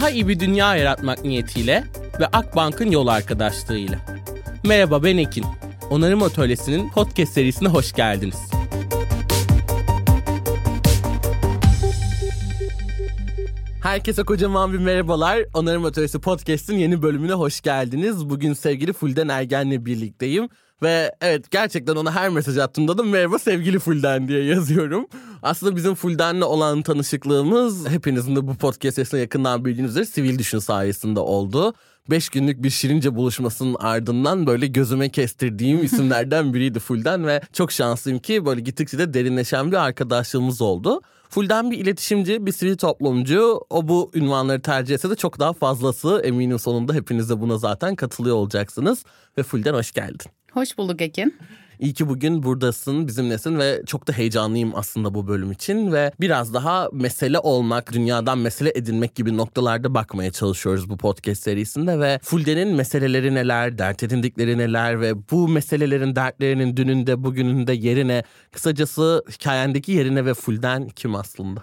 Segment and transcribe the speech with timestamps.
[0.00, 1.84] Daha iyi bir dünya yaratmak niyetiyle
[2.20, 3.98] ve Akbank'ın yol arkadaşlığıyla.
[4.64, 5.44] Merhaba ben Ekin.
[5.90, 8.36] Onarım Atölyesi'nin podcast serisine hoş geldiniz.
[13.82, 15.44] Herkese kocaman bir merhabalar.
[15.54, 18.30] Onarım Atölyesi Podcast'in yeni bölümüne hoş geldiniz.
[18.30, 20.48] Bugün sevgili Fulden Ergen'le birlikteyim.
[20.82, 25.06] Ve evet gerçekten ona her mesaj attığımda da merhaba sevgili Fulden diye yazıyorum.
[25.42, 30.58] Aslında bizim Fulden'le olan tanışıklığımız hepinizin de bu podcast serisine yakından bildiğiniz üzere sivil düşün
[30.58, 31.74] sayesinde oldu.
[32.10, 38.18] Beş günlük bir şirince buluşmasının ardından böyle gözüme kestirdiğim isimlerden biriydi Fulden ve çok şanslıyım
[38.18, 41.00] ki böyle gittikçe de derinleşen bir arkadaşlığımız oldu.
[41.28, 43.60] Fulden bir iletişimci, bir sivil toplumcu.
[43.70, 46.20] O bu ünvanları tercih etse de çok daha fazlası.
[46.24, 49.04] Eminim sonunda hepiniz de buna zaten katılıyor olacaksınız.
[49.38, 50.39] Ve Fulden hoş geldin.
[50.52, 51.38] Hoş bulduk Ekin.
[51.80, 56.54] İyi ki bugün buradasın, bizimlesin ve çok da heyecanlıyım aslında bu bölüm için ve biraz
[56.54, 62.76] daha mesele olmak, dünyadan mesele edinmek gibi noktalarda bakmaya çalışıyoruz bu podcast serisinde ve Fulden'in
[62.76, 70.24] meseleleri neler, dert edindikleri neler ve bu meselelerin dertlerinin dününde, bugününde yerine, kısacası hikayendeki yerine
[70.24, 71.62] ve Fulden kim aslında?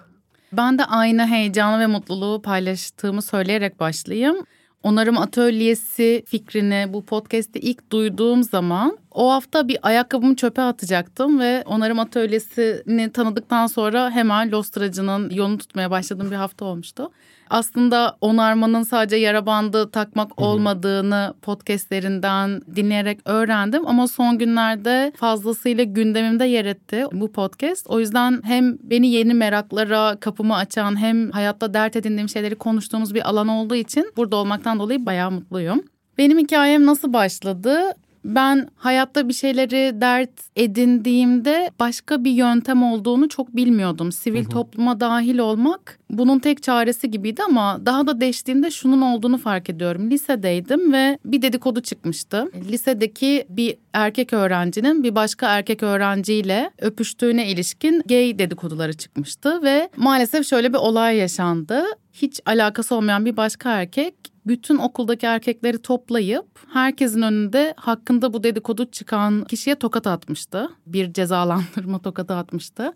[0.51, 4.37] Ben de aynı heyecanı ve mutluluğu paylaştığımı söyleyerek başlayayım.
[4.83, 11.63] Onarım Atölyesi fikrini bu podcast'te ilk duyduğum zaman o hafta bir ayakkabımı çöpe atacaktım ve
[11.65, 17.11] Onarım Atölyesi'ni tanıdıktan sonra hemen Lostracı'nın yolunu tutmaya başladığım bir hafta olmuştu.
[17.49, 26.45] Aslında onarmanın sadece yara bandı takmak olmadığını podcastlerinden dinleyerek öğrendim ama son günlerde fazlasıyla gündemimde
[26.45, 27.87] yer etti bu podcast.
[27.89, 33.29] O yüzden hem beni yeni meraklara kapımı açan hem hayatta dert edindiğim şeyleri konuştuğumuz bir
[33.29, 35.83] alan olduğu için burada olmaktan dolayı bayağı mutluyum.
[36.17, 37.93] Benim hikayem nasıl başladı?
[38.27, 44.11] Ben hayatta bir şeyleri dert edindiğimde başka bir yöntem olduğunu çok bilmiyordum.
[44.11, 44.49] Sivil hı hı.
[44.49, 50.11] topluma dahil olmak bunun tek çaresi gibiydi ama daha da değiştiğinde şunun olduğunu fark ediyorum.
[50.11, 52.51] Lisedeydim ve bir dedikodu çıkmıştı.
[52.71, 60.47] Lisedeki bir erkek öğrencinin bir başka erkek öğrenciyle öpüştüğüne ilişkin gay dedikoduları çıkmıştı ve maalesef
[60.47, 61.83] şöyle bir olay yaşandı.
[62.13, 64.15] Hiç alakası olmayan bir başka erkek
[64.47, 70.69] bütün okuldaki erkekleri toplayıp herkesin önünde hakkında bu dedikodu çıkan kişiye tokat atmıştı.
[70.85, 72.93] Bir cezalandırma tokadı atmıştı.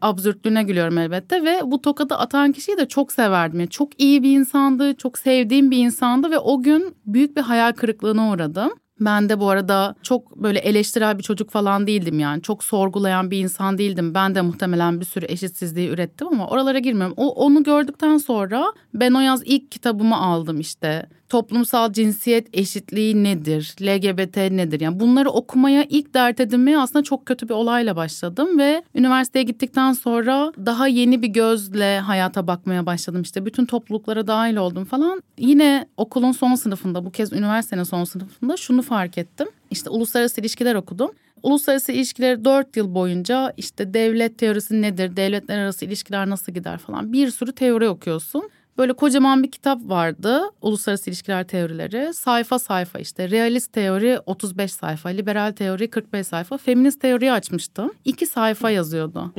[0.00, 3.60] Absürtlüğüne gülüyorum elbette ve bu tokadı atan kişiyi de çok severdim.
[3.60, 7.72] Yani çok iyi bir insandı, çok sevdiğim bir insandı ve o gün büyük bir hayal
[7.72, 8.70] kırıklığına uğradım.
[9.00, 12.42] Ben de bu arada çok böyle eleştirel bir çocuk falan değildim yani.
[12.42, 14.14] Çok sorgulayan bir insan değildim.
[14.14, 17.14] Ben de muhtemelen bir sürü eşitsizliği ürettim ama oralara girmiyorum.
[17.16, 23.76] O, onu gördükten sonra ben o yaz ilk kitabımı aldım işte toplumsal cinsiyet eşitliği nedir,
[23.82, 24.80] LGBT nedir?
[24.80, 29.92] Yani bunları okumaya ilk dert edinmeye aslında çok kötü bir olayla başladım ve üniversiteye gittikten
[29.92, 33.22] sonra daha yeni bir gözle hayata bakmaya başladım.
[33.22, 35.22] İşte bütün topluluklara dahil oldum falan.
[35.38, 39.48] Yine okulun son sınıfında bu kez üniversitenin son sınıfında şunu fark ettim.
[39.70, 41.10] İşte uluslararası ilişkiler okudum.
[41.42, 47.12] Uluslararası ilişkileri dört yıl boyunca işte devlet teorisi nedir, devletler arası ilişkiler nasıl gider falan
[47.12, 48.50] bir sürü teori okuyorsun.
[48.78, 50.40] Böyle kocaman bir kitap vardı.
[50.62, 52.14] Uluslararası ilişkiler teorileri.
[52.14, 53.30] Sayfa sayfa işte.
[53.30, 55.08] Realist teori 35 sayfa.
[55.08, 56.56] Liberal teori 45 sayfa.
[56.56, 57.90] Feminist teoriyi açmıştım.
[58.04, 59.32] İki sayfa yazıyordu.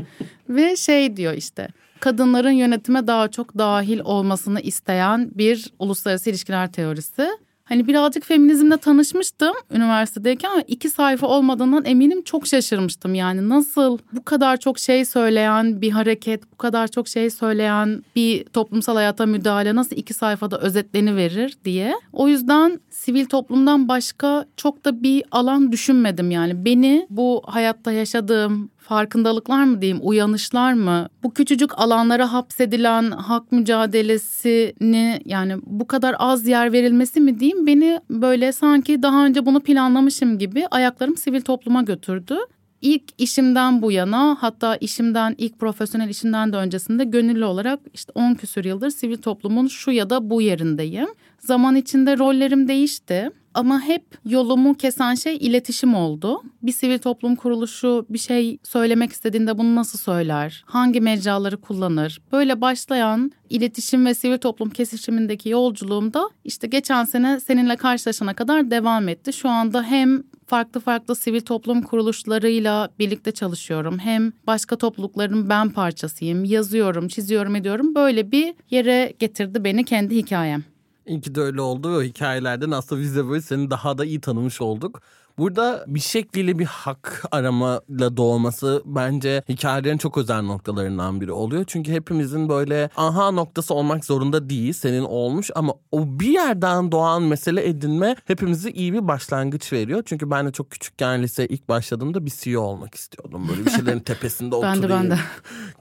[0.50, 1.68] Ve şey diyor işte
[2.00, 7.30] kadınların yönetime daha çok dahil olmasını isteyen bir uluslararası ilişkiler teorisi.
[7.66, 13.16] Hani birazcık feminizmle tanışmıştım üniversitedeyken ama iki sayfa olmadığından eminim çok şaşırmıştım.
[13.16, 18.44] Yani nasıl bu kadar çok şey söyleyen bir hareket, bu kadar çok şey söyleyen bir
[18.44, 21.94] toplumsal hayata müdahale nasıl iki sayfada özetleni verir diye.
[22.14, 26.66] O yüzden sivil toplumdan başka çok da bir alan düşünmedim yani.
[26.66, 31.08] Beni bu hayatta yaşadığım farkındalıklar mı diyeyim, uyanışlar mı?
[31.24, 38.00] Bu küçücük alanlara hapsedilen hak mücadelesini yani bu kadar az yer verilmesi mi diyeyim beni
[38.10, 42.36] böyle sanki daha önce bunu planlamışım gibi ayaklarım sivil topluma götürdü.
[42.82, 48.34] İlk işimden bu yana hatta işimden ilk profesyonel işimden de öncesinde gönüllü olarak işte 10
[48.34, 51.08] küsür yıldır sivil toplumun şu ya da bu yerindeyim.
[51.40, 56.42] Zaman içinde rollerim değişti ama hep yolumu kesen şey iletişim oldu.
[56.64, 60.64] Bir sivil toplum kuruluşu bir şey söylemek istediğinde bunu nasıl söyler?
[60.66, 62.22] Hangi mecraları kullanır?
[62.32, 69.10] Böyle başlayan iletişim ve sivil toplum kesişimindeki yolculuğumda işte geçen sene seninle karşılaşana kadar devam
[69.10, 69.34] etti.
[69.34, 74.00] Şu anda hem farklı farklı sivil toplum kuruluşlarıyla birlikte çalışıyorum.
[74.00, 76.44] Hem başka toplulukların ben parçasıyım.
[76.44, 77.96] Yazıyorum, çiziyorum, ediyorum.
[77.96, 80.64] Böyle bir yere getirdi beni kendi hikayem.
[81.06, 84.06] İyi ki de öyle oldu ve o hikayelerden aslında biz de böyle seni daha da
[84.06, 85.02] iyi tanımış olduk.
[85.38, 91.64] Burada bir şekliyle bir hak aramayla doğması bence hikayelerin çok özel noktalarından biri oluyor.
[91.68, 94.74] Çünkü hepimizin böyle aha noktası olmak zorunda değil.
[94.74, 100.04] Senin olmuş ama o bir yerden doğan mesele edinme hepimizi iyi bir başlangıç veriyor.
[100.06, 103.48] Çünkü ben de çok küçükken lise ilk başladığımda bir CEO olmak istiyordum.
[103.50, 104.84] Böyle bir şeylerin tepesinde oturayım.
[104.84, 105.18] ben de ben de.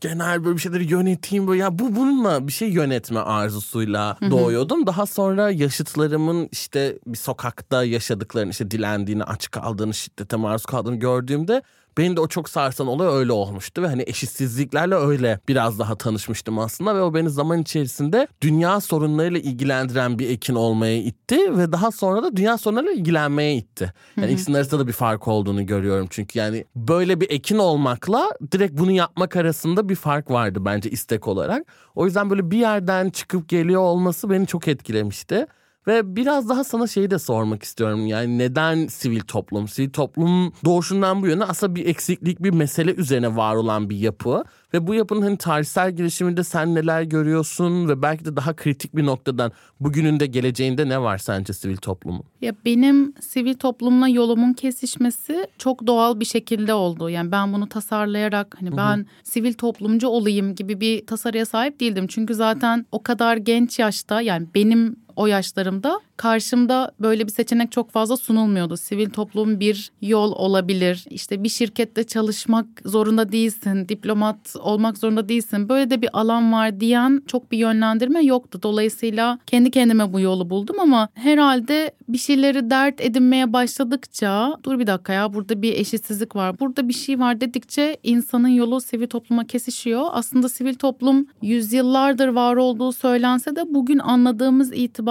[0.00, 1.46] Genel böyle bir şeyleri yöneteyim.
[1.48, 4.86] Böyle ya bu bununla bir şey yönetme arzusuyla doğuyordum.
[4.86, 11.62] Daha sonra yaşıtlarımın işte bir sokakta yaşadıklarını işte dilendiğini, aç kaldığını, şiddete maruz kaldığını gördüğümde
[11.98, 16.58] beni de o çok sarsan olay öyle olmuştu ve hani eşitsizliklerle öyle biraz daha tanışmıştım
[16.58, 21.90] aslında ve o beni zaman içerisinde dünya sorunlarıyla ilgilendiren bir ekin olmaya itti ve daha
[21.90, 23.92] sonra da dünya sorunlarıyla ilgilenmeye itti.
[24.16, 28.78] Yani ikisinin arasında da bir fark olduğunu görüyorum çünkü yani böyle bir ekin olmakla direkt
[28.78, 31.66] bunu yapmak arasında bir fark vardı bence istek olarak.
[31.94, 35.46] O yüzden böyle bir yerden çıkıp geliyor olması beni çok etkilemişti.
[35.86, 38.06] Ve biraz daha sana şeyi de sormak istiyorum.
[38.06, 39.68] Yani neden sivil toplum?
[39.68, 44.44] Sivil toplum doğuşundan bu yana aslında bir eksiklik, bir mesele üzerine var olan bir yapı.
[44.74, 49.06] Ve bu yapının hani tarihsel gelişiminde sen neler görüyorsun ve belki de daha kritik bir
[49.06, 52.24] noktadan bugünün de geleceğinde ne var sence sivil toplumun?
[52.40, 57.10] Ya benim sivil toplumla yolumun kesişmesi çok doğal bir şekilde oldu.
[57.10, 62.06] Yani ben bunu tasarlayarak hani ben sivil toplumcu olayım gibi bir tasarıya sahip değildim.
[62.06, 67.90] Çünkü zaten o kadar genç yaşta yani benim o yaşlarımda karşımda böyle bir seçenek çok
[67.90, 68.76] fazla sunulmuyordu.
[68.76, 71.04] Sivil toplum bir yol olabilir.
[71.10, 75.68] İşte bir şirkette çalışmak zorunda değilsin, diplomat olmak zorunda değilsin.
[75.68, 78.60] Böyle de bir alan var diyen çok bir yönlendirme yoktu.
[78.62, 84.86] Dolayısıyla kendi kendime bu yolu buldum ama herhalde bir şeyleri dert edinmeye başladıkça dur bir
[84.86, 86.60] dakika ya burada bir eşitsizlik var.
[86.60, 90.06] Burada bir şey var dedikçe insanın yolu sivil topluma kesişiyor.
[90.12, 95.03] Aslında sivil toplum yüzyıllardır var olduğu söylense de bugün anladığımız itibariyle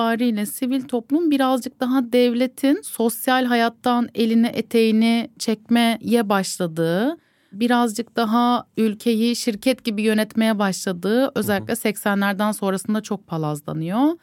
[0.45, 7.17] sivil toplum birazcık daha devletin sosyal hayattan elini eteğini çekmeye başladığı
[7.53, 14.13] birazcık daha ülkeyi şirket gibi yönetmeye başladığı özellikle 80'lerden sonrasında çok palazlanıyor.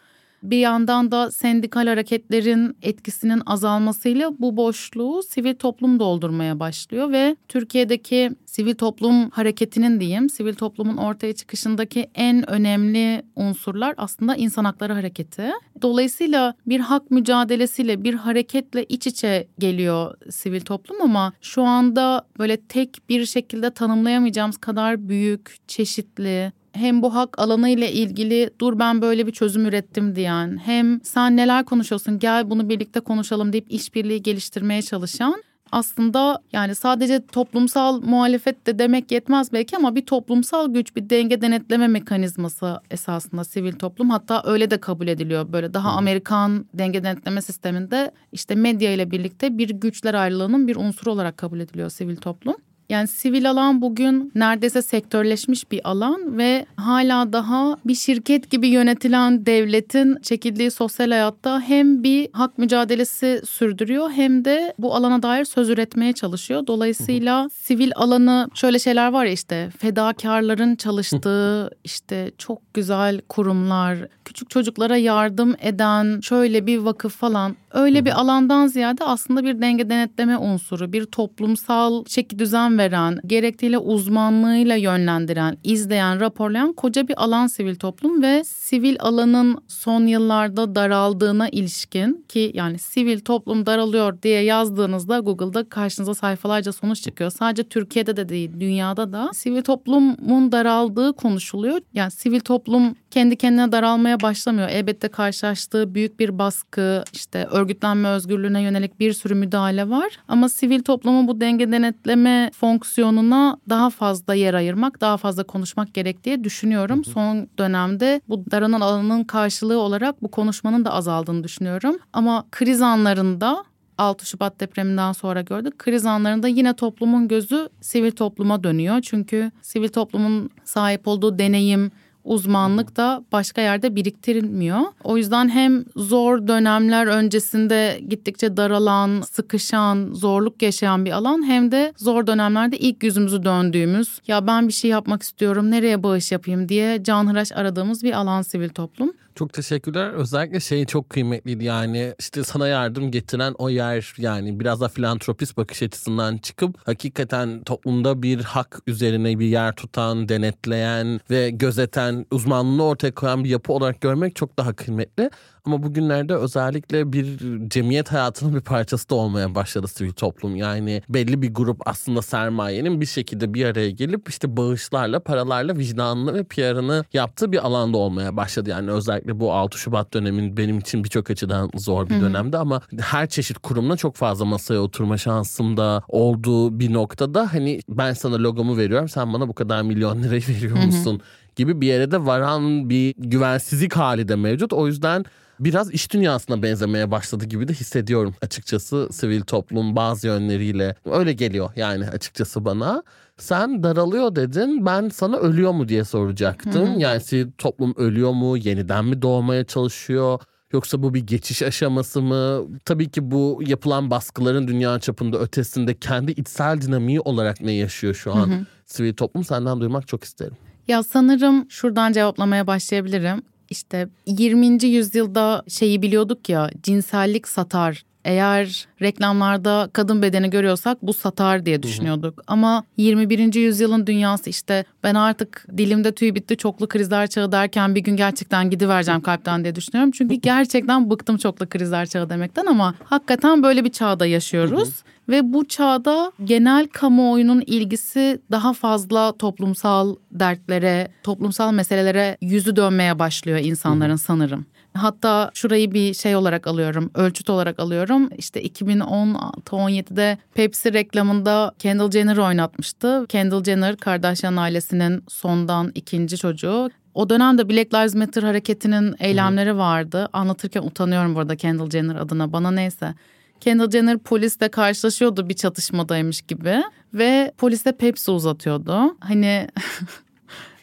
[0.43, 8.31] Bir yandan da sendikal hareketlerin etkisinin azalmasıyla bu boşluğu sivil toplum doldurmaya başlıyor ve Türkiye'deki
[8.47, 15.51] sivil toplum hareketinin diyeyim, sivil toplumun ortaya çıkışındaki en önemli unsurlar aslında insan hakları hareketi.
[15.83, 22.57] Dolayısıyla bir hak mücadelesiyle, bir hareketle iç içe geliyor sivil toplum ama şu anda böyle
[22.57, 29.03] tek bir şekilde tanımlayamayacağımız kadar büyük, çeşitli, hem bu hak alanı ile ilgili dur ben
[29.03, 30.17] böyle bir çözüm ürettim.
[30.17, 33.53] diyen hem sen neler konuşuyorsun gel bunu birlikte konuşalım.
[33.53, 40.07] deyip işbirliği geliştirmeye çalışan aslında yani sadece toplumsal muhalefet de demek yetmez belki ama bir
[40.07, 44.11] toplumsal güç bir denge denetleme mekanizması esasında sivil toplum.
[44.11, 45.75] Hatta öyle de kabul ediliyor böyle.
[45.75, 51.37] Daha Amerikan denge denetleme sisteminde işte medya ile birlikte bir güçler ayrılığının bir unsuru olarak
[51.37, 52.57] kabul ediliyor sivil toplum.
[52.91, 59.47] Yani sivil alan bugün neredeyse sektörleşmiş bir alan ve hala daha bir şirket gibi yönetilen
[59.47, 65.69] devletin çekildiği sosyal hayatta hem bir hak mücadelesi sürdürüyor hem de bu alana dair söz
[65.69, 66.67] üretmeye çalışıyor.
[66.67, 74.51] Dolayısıyla sivil alanı şöyle şeyler var ya işte fedakarların çalıştığı işte çok güzel kurumlar, küçük
[74.51, 77.57] çocuklara yardım eden şöyle bir vakıf falan.
[77.71, 83.79] Öyle bir alandan ziyade aslında bir denge denetleme unsuru, bir toplumsal çeki düzen veren, gerektiğiyle
[83.79, 91.49] uzmanlığıyla yönlendiren, izleyen, raporlayan koca bir alan sivil toplum ve sivil alanın son yıllarda daraldığına
[91.49, 97.31] ilişkin ki yani sivil toplum daralıyor diye yazdığınızda Google'da karşınıza sayfalarca sonuç çıkıyor.
[97.31, 101.81] Sadece Türkiye'de de değil, dünyada da sivil toplumun daraldığı konuşuluyor.
[101.95, 104.69] Yani sivil toplum kendi kendine daralmaya başlamıyor.
[104.69, 110.19] Elbette karşılaştığı büyük bir baskı, işte örgütlenme özgürlüğüne yönelik bir sürü müdahale var.
[110.29, 116.25] Ama sivil toplumun bu denge denetleme fonksiyonuna daha fazla yer ayırmak, daha fazla konuşmak gerek
[116.25, 117.05] diye düşünüyorum.
[117.05, 121.99] Son dönemde bu daranan alanın karşılığı olarak bu konuşmanın da azaldığını düşünüyorum.
[122.13, 123.65] Ama kriz anlarında
[123.99, 125.79] 6 Şubat depreminden sonra gördük.
[125.79, 129.01] Kriz anlarında yine toplumun gözü sivil topluma dönüyor.
[129.03, 131.91] Çünkü sivil toplumun sahip olduğu deneyim,
[132.25, 134.81] uzmanlık da başka yerde biriktirilmiyor.
[135.05, 141.93] O yüzden hem zor dönemler öncesinde gittikçe daralan, sıkışan, zorluk yaşayan bir alan hem de
[141.97, 147.03] zor dönemlerde ilk yüzümüzü döndüğümüz ya ben bir şey yapmak istiyorum nereye bağış yapayım diye
[147.05, 149.13] canhıraş aradığımız bir alan sivil toplum.
[149.41, 150.11] Çok teşekkürler.
[150.11, 155.57] Özellikle şey çok kıymetliydi yani işte sana yardım getiren o yer yani biraz da filantropist
[155.57, 162.85] bakış açısından çıkıp hakikaten toplumda bir hak üzerine bir yer tutan, denetleyen ve gözeten, uzmanlığını
[162.85, 165.31] ortaya koyan bir yapı olarak görmek çok daha kıymetli.
[165.65, 167.39] Ama bugünlerde özellikle bir
[167.69, 170.57] cemiyet hayatının bir parçası da olmaya başladı sivil toplum.
[170.57, 176.35] Yani belli bir grup aslında sermayenin bir şekilde bir araya gelip işte bağışlarla, paralarla vicdanını
[176.35, 178.71] ve PR'ını yaptığı bir alanda olmaya başladı.
[178.71, 183.29] Yani özellikle bu 6 Şubat dönemin benim için birçok açıdan zor bir dönemdi ama her
[183.29, 188.77] çeşit kurumla çok fazla masaya oturma şansım da olduğu bir noktada hani ben sana logomu
[188.77, 191.21] veriyorum sen bana bu kadar milyon lirayı veriyor musun
[191.61, 194.73] gibi bir yere de varan bir güvensizlik hali de mevcut.
[194.73, 195.25] O yüzden
[195.61, 200.95] biraz iş dünyasına benzemeye başladı gibi de hissediyorum açıkçası sivil toplum bazı yönleriyle.
[201.11, 203.03] Öyle geliyor yani açıkçası bana.
[203.37, 206.99] Sen daralıyor dedin ben sana ölüyor mu diye soracaktım.
[206.99, 210.41] Yani sivil toplum ölüyor mu yeniden mi doğmaya çalışıyor?
[210.73, 212.63] Yoksa bu bir geçiş aşaması mı?
[212.85, 218.35] Tabii ki bu yapılan baskıların dünya çapında ötesinde kendi içsel dinamiği olarak ne yaşıyor şu
[218.35, 218.67] an?
[218.87, 220.57] Sivil toplum senden duymak çok isterim.
[220.89, 223.43] Ya sanırım şuradan cevaplamaya başlayabilirim.
[223.71, 224.85] İşte 20.
[224.85, 228.05] yüzyılda şeyi biliyorduk ya cinsellik satar.
[228.25, 232.43] Eğer reklamlarda kadın bedeni görüyorsak bu satar diye düşünüyorduk.
[232.47, 233.55] Ama 21.
[233.55, 238.71] yüzyılın dünyası işte ben artık dilimde tüy bitti çoklu krizler çağı derken bir gün gerçekten
[238.71, 240.11] gidivereceğim kalpten diye düşünüyorum.
[240.11, 245.03] Çünkü gerçekten bıktım çoklu krizler çağı demekten ama hakikaten böyle bir çağda yaşıyoruz.
[245.29, 253.59] Ve bu çağda genel kamuoyunun ilgisi daha fazla toplumsal dertlere, toplumsal meselelere yüzü dönmeye başlıyor
[253.59, 254.67] insanların sanırım.
[254.95, 258.29] Hatta şurayı bir şey olarak alıyorum, ölçüt olarak alıyorum.
[258.39, 263.27] İşte 2016-17'de Pepsi reklamında Kendall Jenner oynatmıştı.
[263.29, 266.91] Kendall Jenner, Kardashian ailesinin sondan ikinci çocuğu.
[267.15, 270.29] O dönemde Black Lives Matter hareketinin eylemleri vardı.
[270.33, 273.15] Anlatırken utanıyorum burada Kendall Jenner adına bana neyse.
[273.61, 276.83] Kendall Jenner polisle karşılaşıyordu bir çatışmadaymış gibi
[277.15, 279.17] ve polise Pepsi uzatıyordu.
[279.21, 279.69] Hani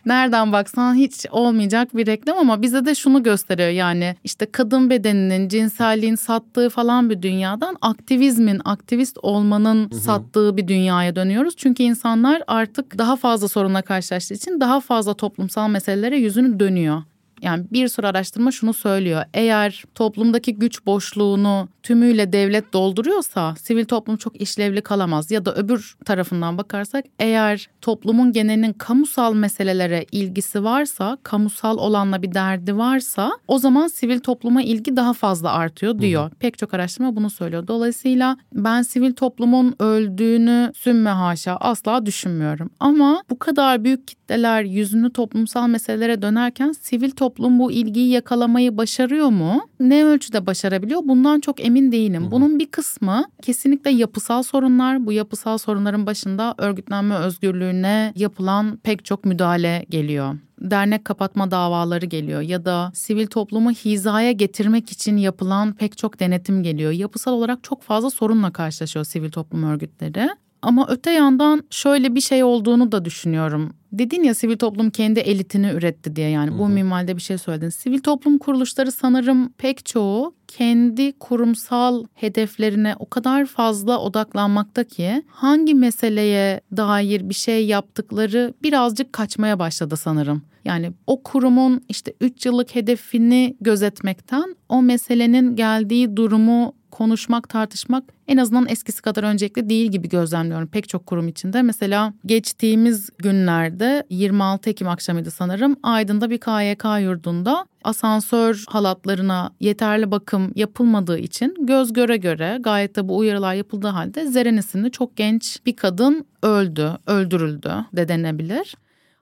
[0.08, 5.48] nereden baksan hiç olmayacak bir reklam ama bize de şunu gösteriyor yani işte kadın bedeninin
[5.50, 11.56] cinselliğin sattığı falan bir dünyadan aktivizmin aktivist olmanın sattığı bir dünyaya dönüyoruz.
[11.58, 17.04] Çünkü insanlar artık daha fazla sorunla karşılaştığı için daha fazla toplumsal meselelere yüzünü dönüyor.
[17.42, 19.24] Yani bir sürü araştırma şunu söylüyor.
[19.34, 25.32] Eğer toplumdaki güç boşluğunu tümüyle devlet dolduruyorsa sivil toplum çok işlevli kalamaz.
[25.32, 32.34] Ya da öbür tarafından bakarsak eğer toplumun genelinin kamusal meselelere ilgisi varsa, kamusal olanla bir
[32.34, 36.24] derdi varsa o zaman sivil topluma ilgi daha fazla artıyor diyor.
[36.24, 36.40] Hı hı.
[36.40, 37.68] Pek çok araştırma bunu söylüyor.
[37.68, 42.70] Dolayısıyla ben sivil toplumun öldüğünü sümme haşa asla düşünmüyorum.
[42.80, 49.30] Ama bu kadar büyük kitleler yüzünü toplumsal meselelere dönerken sivil toplum bu ilgiyi yakalamayı başarıyor
[49.30, 49.62] mu?
[49.80, 51.02] Ne ölçüde başarabiliyor?
[51.04, 52.32] Bundan çok emin değilim.
[52.32, 55.06] Bunun bir kısmı kesinlikle yapısal sorunlar.
[55.06, 62.42] Bu yapısal sorunların başında örgütlenme özgürlüğüne yapılan pek çok müdahale geliyor dernek kapatma davaları geliyor
[62.42, 66.92] ya da sivil toplumu hizaya getirmek için yapılan pek çok denetim geliyor.
[66.92, 70.30] Yapısal olarak çok fazla sorunla karşılaşıyor sivil toplum örgütleri.
[70.62, 73.74] Ama öte yandan şöyle bir şey olduğunu da düşünüyorum.
[73.92, 76.60] Dedin ya sivil toplum kendi elitini üretti diye yani Hı-hı.
[76.60, 77.70] bu minvalde bir şey söyledin.
[77.70, 85.76] Sivil toplum kuruluşları sanırım pek çoğu kendi kurumsal hedeflerine o kadar fazla odaklanmakta ki hangi
[85.76, 90.42] meseleye dair bir şey yaptıkları birazcık kaçmaya başladı sanırım.
[90.66, 98.38] Yani o kurumun işte 3 yıllık hedefini gözetmekten o meselenin geldiği durumu konuşmak, tartışmak en
[98.38, 101.62] azından eskisi kadar öncelikli değil gibi gözlemliyorum pek çok kurum içinde.
[101.62, 110.52] Mesela geçtiğimiz günlerde 26 Ekim akşamıydı sanırım Aydın'da bir KYK yurdunda asansör halatlarına yeterli bakım
[110.56, 115.60] yapılmadığı için göz göre göre gayet de bu uyarılar yapıldığı halde Zeren isimli çok genç
[115.66, 118.76] bir kadın öldü, öldürüldü de denebilir.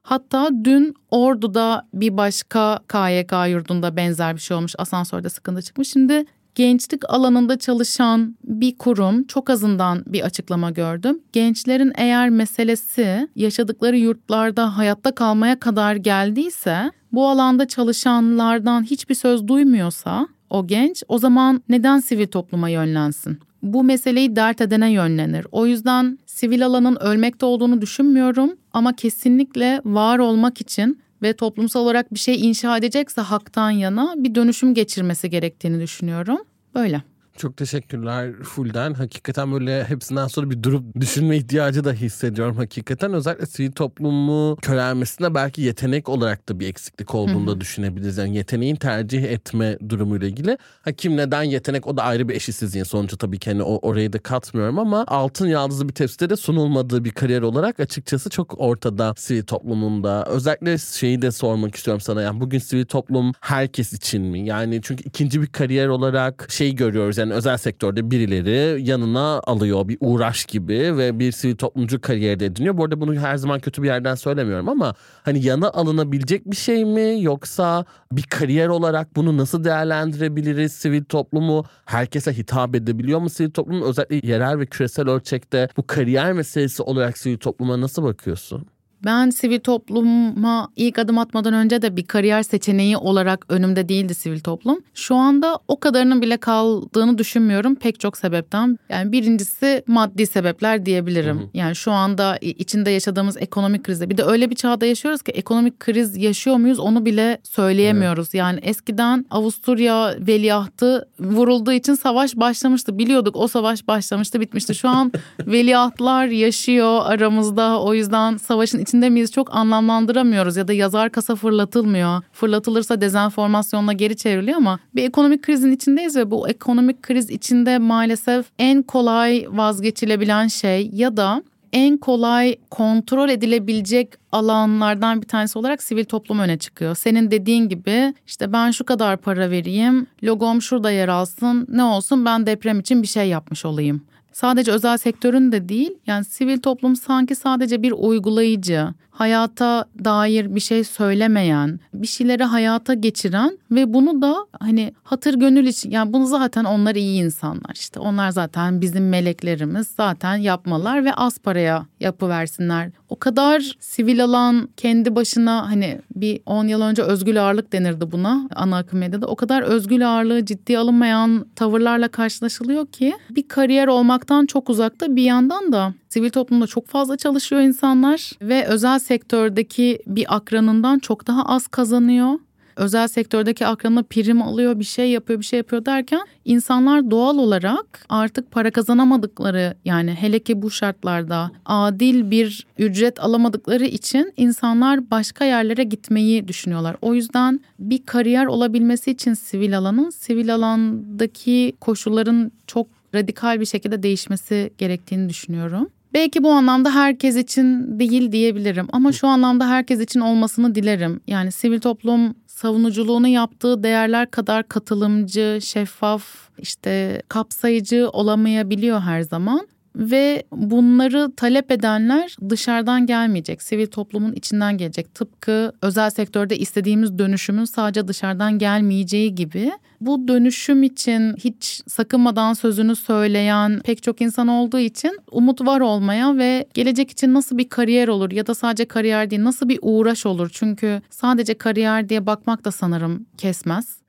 [0.06, 4.76] Hatta dün Ordu'da bir başka KYK yurdunda benzer bir şey olmuş.
[4.78, 5.90] Asansörde sıkıntı çıkmış.
[5.90, 11.20] Şimdi gençlik alanında çalışan bir kurum çok azından bir açıklama gördüm.
[11.34, 20.28] Gençlerin eğer meselesi yaşadıkları yurtlarda hayatta kalmaya kadar geldiyse bu alanda çalışanlardan hiçbir söz duymuyorsa
[20.50, 23.40] o genç o zaman neden sivil topluma yönlensin?
[23.64, 25.48] Bu meseleyi dert edene yönlenir.
[25.52, 32.14] O yüzden sivil alanın ölmekte olduğunu düşünmüyorum ama kesinlikle var olmak için ve toplumsal olarak
[32.14, 36.40] bir şey inşa edecekse haktan yana bir dönüşüm geçirmesi gerektiğini düşünüyorum.
[36.76, 37.02] Böyle.
[37.38, 38.94] Çok teşekkürler Fulden.
[38.94, 43.14] Hakikaten böyle hepsinden sonra bir durup düşünme ihtiyacı da hissediyorum hakikaten.
[43.14, 48.18] Özellikle sivil toplumu körelmesinde belki yetenek olarak da bir eksiklik olduğunu da düşünebiliriz.
[48.18, 50.58] Yani yeteneğin tercih etme durumuyla ilgili.
[50.82, 54.14] Ha kim neden yetenek o da ayrı bir eşitsizliğin sonucu tabii ki hani o, orayı
[54.14, 59.14] da katmıyorum ama altın yaldızlı bir tepside de sunulmadığı bir kariyer olarak açıkçası çok ortada
[59.18, 60.26] sivil toplumunda.
[60.26, 64.46] Özellikle şeyi de sormak istiyorum sana yani bugün sivil toplum herkes için mi?
[64.46, 69.98] Yani çünkü ikinci bir kariyer olarak şey görüyoruz yani özel sektörde birileri yanına alıyor bir
[70.00, 72.78] uğraş gibi ve bir sivil toplumcu kariyeri de ediniyor.
[72.78, 76.86] Bu arada bunu her zaman kötü bir yerden söylemiyorum ama hani yana alınabilecek bir şey
[76.86, 80.72] mi yoksa bir kariyer olarak bunu nasıl değerlendirebiliriz?
[80.74, 83.82] Sivil toplumu herkese hitap edebiliyor mu sivil toplum?
[83.82, 88.75] Özellikle yerel ve küresel ölçekte bu kariyer meselesi olarak sivil topluma nasıl bakıyorsun?
[89.06, 94.40] Ben sivil topluma ilk adım atmadan önce de bir kariyer seçeneği olarak önümde değildi sivil
[94.40, 94.80] toplum.
[94.94, 98.80] Şu anda o kadarının bile kaldığını düşünmüyorum pek çok sebepten.
[98.90, 101.38] Yani birincisi maddi sebepler diyebilirim.
[101.38, 101.50] Hı hı.
[101.54, 105.80] Yani şu anda içinde yaşadığımız ekonomik krizde bir de öyle bir çağda yaşıyoruz ki ekonomik
[105.80, 108.28] kriz yaşıyor muyuz onu bile söyleyemiyoruz.
[108.28, 108.36] Evet.
[108.36, 112.98] Yani eskiden Avusturya veliahtı vurulduğu için savaş başlamıştı.
[112.98, 114.76] Biliyorduk o savaş başlamıştı bitmişti.
[114.76, 120.74] Şu an veliahtlar yaşıyor aramızda o yüzden savaşın içinde içinde miyiz çok anlamlandıramıyoruz ya da
[120.74, 122.22] yazar kasa fırlatılmıyor.
[122.34, 128.46] Fırlatılırsa dezenformasyonla geri çevriliyor ama bir ekonomik krizin içindeyiz ve bu ekonomik kriz içinde maalesef
[128.60, 136.06] en kolay vazgeçilebilen şey ya da en kolay kontrol edilebilecek alanlardan bir tanesi olarak sivil
[136.06, 136.96] toplum öne çıkıyor.
[136.96, 142.26] Senin dediğin gibi işte ben şu kadar para vereyim, logom şurada yer alsın, ne olsun
[142.26, 144.02] ben deprem için bir şey yapmış olayım
[144.36, 150.60] sadece özel sektörün de değil yani sivil toplum sanki sadece bir uygulayıcı, hayata dair bir
[150.60, 156.26] şey söylemeyen, bir şeyleri hayata geçiren ve bunu da hani hatır gönül için yani bunu
[156.26, 158.00] zaten onlar iyi insanlar işte.
[158.00, 162.92] Onlar zaten bizim meleklerimiz zaten yapmalar ve az paraya yapıversinler.
[163.10, 168.50] O kadar sivil alan kendi başına hani bir 10 yıl önce özgül ağırlık denirdi buna
[168.56, 169.28] ana akım medyada.
[169.28, 175.24] O kadar özgül ağırlığı ciddi alınmayan tavırlarla karşılaşılıyor ki bir kariyer olmaktan çok uzakta bir
[175.24, 181.44] yandan da sivil toplumda çok fazla çalışıyor insanlar ve özel sektördeki bir akranından çok daha
[181.44, 182.40] az kazanıyor.
[182.76, 188.06] Özel sektördeki akranı prim alıyor, bir şey yapıyor, bir şey yapıyor derken insanlar doğal olarak
[188.10, 195.46] artık para kazanamadıkları yani hele ki bu şartlarda adil bir ücret alamadıkları için insanlar başka
[195.46, 196.96] yerlere gitmeyi düşünüyorlar.
[197.02, 204.04] O yüzden bir kariyer olabilmesi için sivil alanın sivil alandaki koşulların çok radikal bir şekilde
[204.04, 205.90] değişmesi gerektiğini düşünüyorum.
[206.14, 211.22] Belki bu anlamda herkes için değil diyebilirim ama şu anlamda herkes için olmasını dilerim.
[211.28, 216.24] Yani sivil toplum savunuculuğunu yaptığı değerler kadar katılımcı, şeffaf,
[216.58, 223.62] işte kapsayıcı olamayabiliyor her zaman ve bunları talep edenler dışarıdan gelmeyecek.
[223.62, 225.16] Sivil toplumun içinden gelecek.
[225.16, 232.96] Tıpkı özel sektörde istediğimiz dönüşümün sadece dışarıdan gelmeyeceği gibi bu dönüşüm için hiç sakınmadan sözünü
[232.96, 238.08] söyleyen pek çok insan olduğu için umut var olmaya ve gelecek için nasıl bir kariyer
[238.08, 240.50] olur ya da sadece kariyer değil nasıl bir uğraş olur.
[240.54, 244.05] Çünkü sadece kariyer diye bakmak da sanırım kesmez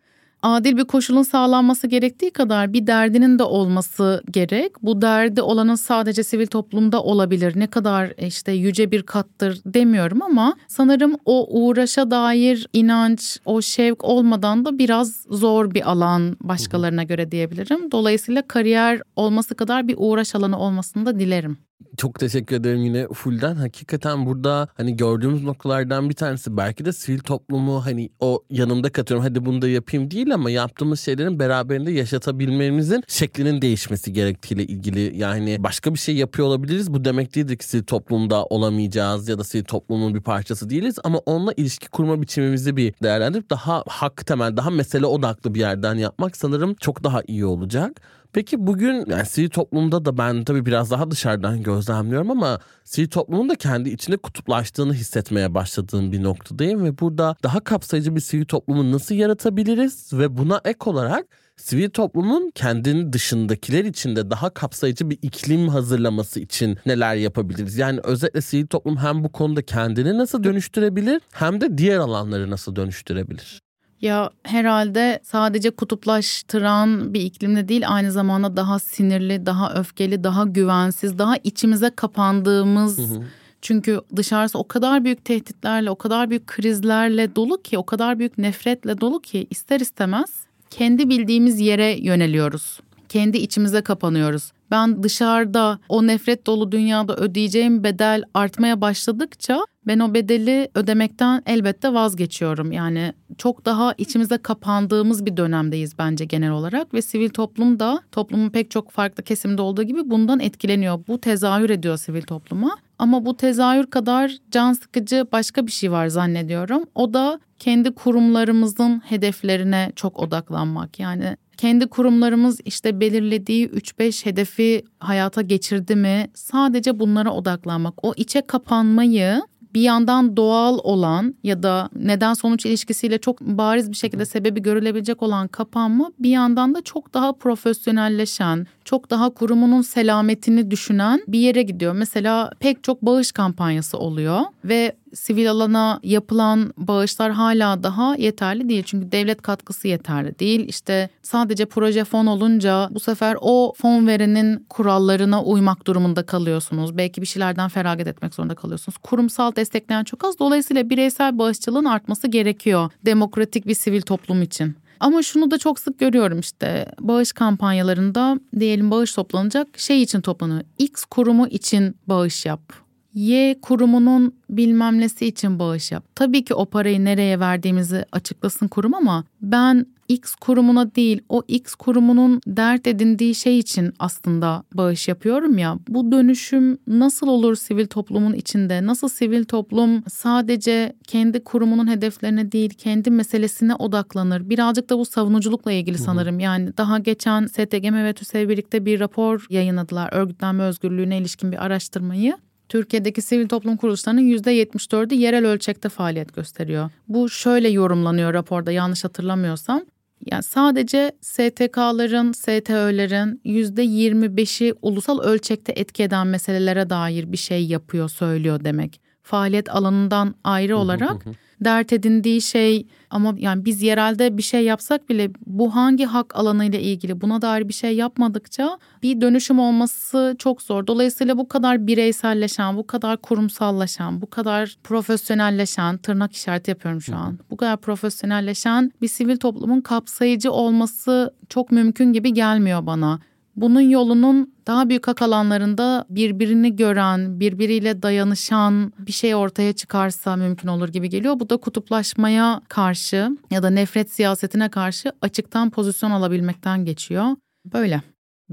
[0.46, 4.72] adil bir koşulun sağlanması gerektiği kadar bir derdinin de olması gerek.
[4.82, 7.52] Bu derdi olanın sadece sivil toplumda olabilir.
[7.56, 14.04] Ne kadar işte yüce bir kattır demiyorum ama sanırım o uğraşa dair inanç, o şevk
[14.04, 17.90] olmadan da biraz zor bir alan başkalarına göre diyebilirim.
[17.90, 21.65] Dolayısıyla kariyer olması kadar bir uğraş alanı olmasını da dilerim.
[21.96, 23.54] Çok teşekkür ederim yine Fulden.
[23.54, 29.26] Hakikaten burada hani gördüğümüz noktalardan bir tanesi belki de sivil toplumu hani o yanımda katıyorum
[29.26, 35.16] hadi bunu da yapayım değil ama yaptığımız şeylerin beraberinde yaşatabilmemizin şeklinin değişmesi gerektiğiyle ilgili.
[35.16, 36.92] Yani başka bir şey yapıyor olabiliriz.
[36.92, 41.18] Bu demek değildir ki sivil toplumda olamayacağız ya da sivil toplumun bir parçası değiliz ama
[41.18, 46.36] onunla ilişki kurma biçimimizi bir değerlendirip daha hak temel, daha mesele odaklı bir yerden yapmak
[46.36, 48.00] sanırım çok daha iyi olacak.
[48.36, 53.48] Peki bugün yani sivil toplumda da ben tabii biraz daha dışarıdan gözlemliyorum ama sivil toplumun
[53.48, 58.92] da kendi içinde kutuplaştığını hissetmeye başladığım bir noktadayım ve burada daha kapsayıcı bir sivil toplumu
[58.92, 65.18] nasıl yaratabiliriz ve buna ek olarak sivil toplumun kendini dışındakiler için de daha kapsayıcı bir
[65.22, 67.78] iklim hazırlaması için neler yapabiliriz?
[67.78, 72.76] Yani özellikle sivil toplum hem bu konuda kendini nasıl dönüştürebilir hem de diğer alanları nasıl
[72.76, 73.65] dönüştürebilir?
[74.02, 81.18] Ya herhalde sadece kutuplaştıran bir iklimde değil aynı zamanda daha sinirli, daha öfkeli, daha güvensiz,
[81.18, 82.98] daha içimize kapandığımız...
[82.98, 83.24] Hı hı.
[83.62, 88.38] Çünkü dışarısı o kadar büyük tehditlerle, o kadar büyük krizlerle dolu ki, o kadar büyük
[88.38, 90.30] nefretle dolu ki ister istemez
[90.70, 92.80] kendi bildiğimiz yere yöneliyoruz.
[93.08, 94.52] kendi içimize kapanıyoruz.
[94.70, 101.94] Ben dışarıda o nefret dolu dünyada ödeyeceğim bedel artmaya başladıkça ben o bedeli ödemekten elbette
[101.94, 102.72] vazgeçiyorum.
[102.72, 108.50] Yani çok daha içimize kapandığımız bir dönemdeyiz bence genel olarak ve sivil toplum da toplumun
[108.50, 111.00] pek çok farklı kesimde olduğu gibi bundan etkileniyor.
[111.08, 112.76] Bu tezahür ediyor sivil topluma.
[112.98, 116.84] Ama bu tezahür kadar can sıkıcı başka bir şey var zannediyorum.
[116.94, 120.98] O da kendi kurumlarımızın hedeflerine çok odaklanmak.
[121.00, 126.26] Yani kendi kurumlarımız işte belirlediği 3-5 hedefi hayata geçirdi mi?
[126.34, 128.04] Sadece bunlara odaklanmak.
[128.04, 129.42] O içe kapanmayı
[129.76, 135.22] bir yandan doğal olan ya da neden sonuç ilişkisiyle çok bariz bir şekilde sebebi görülebilecek
[135.22, 141.62] olan kapanma bir yandan da çok daha profesyonelleşen, çok daha kurumunun selametini düşünen bir yere
[141.62, 141.92] gidiyor.
[141.92, 148.82] Mesela pek çok bağış kampanyası oluyor ve sivil alana yapılan bağışlar hala daha yeterli değil.
[148.86, 150.68] Çünkü devlet katkısı yeterli değil.
[150.68, 156.96] İşte sadece proje fon olunca bu sefer o fon verenin kurallarına uymak durumunda kalıyorsunuz.
[156.96, 158.98] Belki bir şeylerden feragat etmek zorunda kalıyorsunuz.
[158.98, 160.38] Kurumsal destekleyen çok az.
[160.38, 164.76] Dolayısıyla bireysel bağışçılığın artması gerekiyor demokratik bir sivil toplum için.
[165.00, 170.60] Ama şunu da çok sık görüyorum işte bağış kampanyalarında diyelim bağış toplanacak şey için toplanıyor.
[170.78, 172.85] X kurumu için bağış yap.
[173.16, 176.04] Y kurumunun bilmem nesi için bağış yap.
[176.14, 181.74] Tabii ki o parayı nereye verdiğimizi açıklasın kurum ama ben X kurumuna değil o X
[181.74, 185.78] kurumunun dert edindiği şey için aslında bağış yapıyorum ya.
[185.88, 188.86] Bu dönüşüm nasıl olur sivil toplumun içinde?
[188.86, 194.50] Nasıl sivil toplum sadece kendi kurumunun hedeflerine değil kendi meselesine odaklanır?
[194.50, 196.40] Birazcık da bu savunuculukla ilgili sanırım.
[196.40, 200.08] Yani daha geçen STGM ve TÜSEV birlikte bir rapor yayınladılar.
[200.12, 202.36] Örgütlenme özgürlüğüne ilişkin bir araştırmayı.
[202.68, 206.90] Türkiye'deki sivil toplum kuruluşlarının %74'ü yerel ölçekte faaliyet gösteriyor.
[207.08, 209.82] Bu şöyle yorumlanıyor raporda yanlış hatırlamıyorsam.
[210.26, 218.64] Yani sadece STK'ların, STÖ'lerin %25'i ulusal ölçekte etki eden meselelere dair bir şey yapıyor, söylüyor
[218.64, 219.00] demek.
[219.22, 221.24] Faaliyet alanından ayrı olarak
[221.60, 226.78] dert edindiği şey ama yani biz yerelde bir şey yapsak bile bu hangi hak alanıyla
[226.78, 230.86] ilgili buna dair bir şey yapmadıkça bir dönüşüm olması çok zor.
[230.86, 237.38] Dolayısıyla bu kadar bireyselleşen, bu kadar kurumsallaşan, bu kadar profesyonelleşen, tırnak işareti yapıyorum şu an.
[237.50, 243.20] Bu kadar profesyonelleşen bir sivil toplumun kapsayıcı olması çok mümkün gibi gelmiyor bana.
[243.56, 250.68] Bunun yolunun daha büyük hak alanlarında birbirini gören, birbiriyle dayanışan bir şey ortaya çıkarsa mümkün
[250.68, 251.40] olur gibi geliyor.
[251.40, 257.26] Bu da kutuplaşmaya karşı ya da nefret siyasetine karşı açıktan pozisyon alabilmekten geçiyor.
[257.72, 258.02] Böyle.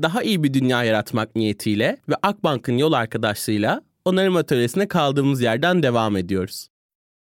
[0.01, 6.17] Daha iyi bir dünya yaratmak niyetiyle ve Akbank'ın yol arkadaşlığıyla onarım atölyesine kaldığımız yerden devam
[6.17, 6.67] ediyoruz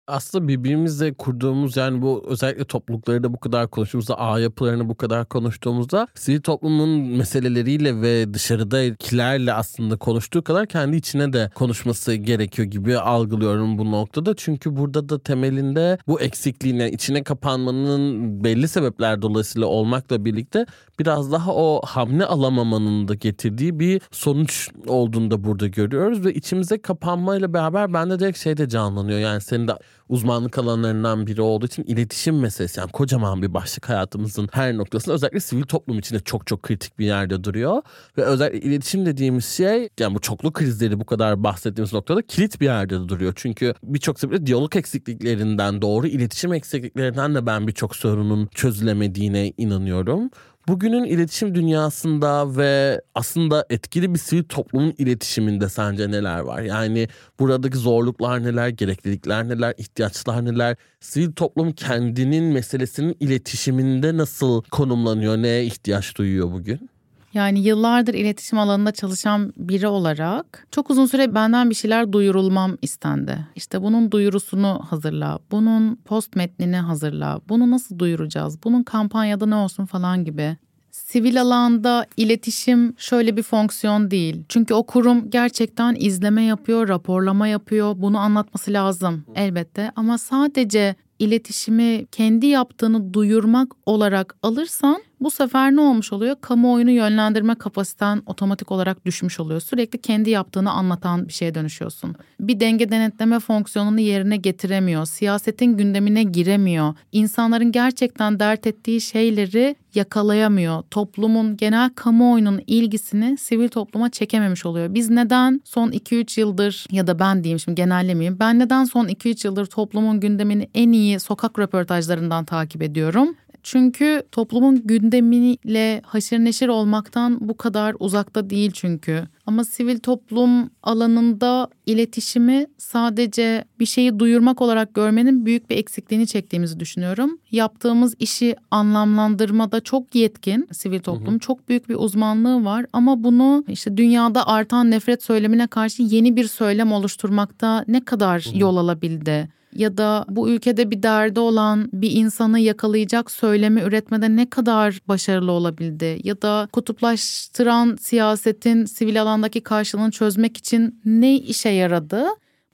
[0.06, 5.26] aslında birbirimizle kurduğumuz yani bu özellikle toplulukları da bu kadar konuştuğumuzda, ağ yapılarını bu kadar
[5.26, 12.98] konuştuğumuzda sivil toplumun meseleleriyle ve dışarıdakilerle aslında konuştuğu kadar kendi içine de konuşması gerekiyor gibi
[12.98, 14.36] algılıyorum bu noktada.
[14.36, 20.66] Çünkü burada da temelinde bu eksikliğine, içine kapanmanın belli sebepler dolayısıyla olmakla birlikte
[20.98, 26.82] biraz daha o hamle alamamanın da getirdiği bir sonuç olduğunu da burada görüyoruz ve içimize
[26.82, 29.18] kapanmayla beraber bende direkt şey de canlanıyor.
[29.18, 29.72] Yani senin de
[30.08, 35.40] uzmanlık alanlarından biri olduğu için iletişim meselesi yani kocaman bir başlık hayatımızın her noktasında özellikle
[35.40, 37.82] sivil toplum içinde çok çok kritik bir yerde duruyor.
[38.18, 42.66] Ve özellikle iletişim dediğimiz şey yani bu çoklu krizleri bu kadar bahsettiğimiz noktada kilit bir
[42.66, 43.32] yerde duruyor.
[43.36, 50.30] Çünkü birçok sebeple diyalog eksikliklerinden doğru iletişim eksikliklerinden de ben birçok sorunun çözülemediğine inanıyorum.
[50.68, 56.62] Bugünün iletişim dünyasında ve aslında etkili bir sivil toplumun iletişiminde sence neler var?
[56.62, 57.08] Yani
[57.40, 60.76] buradaki zorluklar neler, gereklilikler neler, ihtiyaçlar neler?
[61.00, 66.90] Sivil toplum kendinin meselesinin iletişiminde nasıl konumlanıyor, neye ihtiyaç duyuyor bugün?
[67.36, 73.38] Yani yıllardır iletişim alanında çalışan biri olarak çok uzun süre benden bir şeyler duyurulmam istendi.
[73.54, 79.86] İşte bunun duyurusunu hazırla, bunun post metnini hazırla, bunu nasıl duyuracağız, bunun kampanyada ne olsun
[79.86, 80.56] falan gibi
[80.90, 84.44] sivil alanda iletişim şöyle bir fonksiyon değil.
[84.48, 87.94] Çünkü o kurum gerçekten izleme yapıyor, raporlama yapıyor.
[87.96, 95.80] Bunu anlatması lazım elbette ama sadece iletişimi kendi yaptığını duyurmak olarak alırsan bu sefer ne
[95.80, 96.36] olmuş oluyor?
[96.40, 99.60] Kamuoyunu yönlendirme kapasiten otomatik olarak düşmüş oluyor.
[99.60, 102.14] Sürekli kendi yaptığını anlatan bir şeye dönüşüyorsun.
[102.40, 105.06] Bir denge denetleme fonksiyonunu yerine getiremiyor.
[105.06, 106.94] Siyasetin gündemine giremiyor.
[107.12, 110.82] İnsanların gerçekten dert ettiği şeyleri yakalayamıyor.
[110.90, 114.94] Toplumun genel kamuoyunun ilgisini sivil topluma çekememiş oluyor.
[114.94, 118.38] Biz neden son 2-3 yıldır ya da ben diyeyim şimdi genellemeyeyim.
[118.40, 123.36] Ben neden son 2-3 yıldır toplumun gündemini en iyi sokak röportajlarından takip ediyorum?
[123.66, 129.24] Çünkü toplumun gündemiyle haşır neşir olmaktan bu kadar uzakta değil çünkü.
[129.46, 136.80] Ama sivil toplum alanında iletişimi sadece bir şeyi duyurmak olarak görmenin büyük bir eksikliğini çektiğimizi
[136.80, 137.38] düşünüyorum.
[137.50, 141.32] Yaptığımız işi anlamlandırmada çok yetkin sivil toplum.
[141.32, 141.38] Hı hı.
[141.38, 146.44] Çok büyük bir uzmanlığı var ama bunu işte dünyada artan nefret söylemine karşı yeni bir
[146.44, 148.58] söylem oluşturmakta ne kadar hı hı.
[148.58, 149.56] yol alabildi?
[149.76, 155.52] Ya da bu ülkede bir derdi olan bir insanı yakalayacak söylemi üretmede ne kadar başarılı
[155.52, 162.26] olabildi ya da kutuplaştıran siyasetin sivil alandaki karşılığını çözmek için ne işe yaradı?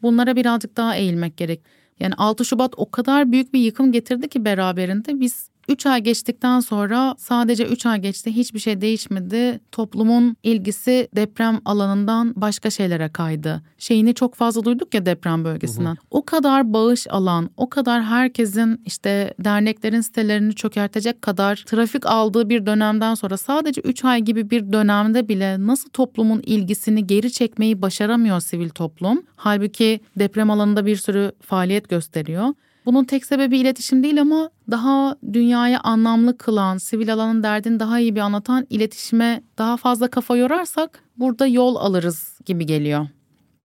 [0.02, 1.62] Bunlara birazcık daha eğilmek gerek.
[2.00, 6.60] Yani 6 Şubat o kadar büyük bir yıkım getirdi ki beraberinde biz 3 ay geçtikten
[6.60, 9.60] sonra sadece 3 ay geçti hiçbir şey değişmedi.
[9.72, 13.62] Toplumun ilgisi deprem alanından başka şeylere kaydı.
[13.78, 15.86] Şeyini çok fazla duyduk ya deprem bölgesinden.
[15.86, 16.06] Hı hı.
[16.10, 22.66] O kadar bağış alan, o kadar herkesin işte derneklerin sitelerini çökertecek kadar trafik aldığı bir
[22.66, 28.40] dönemden sonra sadece 3 ay gibi bir dönemde bile nasıl toplumun ilgisini geri çekmeyi başaramıyor
[28.40, 29.22] sivil toplum?
[29.36, 32.48] Halbuki deprem alanında bir sürü faaliyet gösteriyor.
[32.86, 38.14] Bunun tek sebebi iletişim değil ama daha dünyaya anlamlı kılan, sivil alanın derdini daha iyi
[38.14, 43.06] bir anlatan iletişime daha fazla kafa yorarsak burada yol alırız gibi geliyor.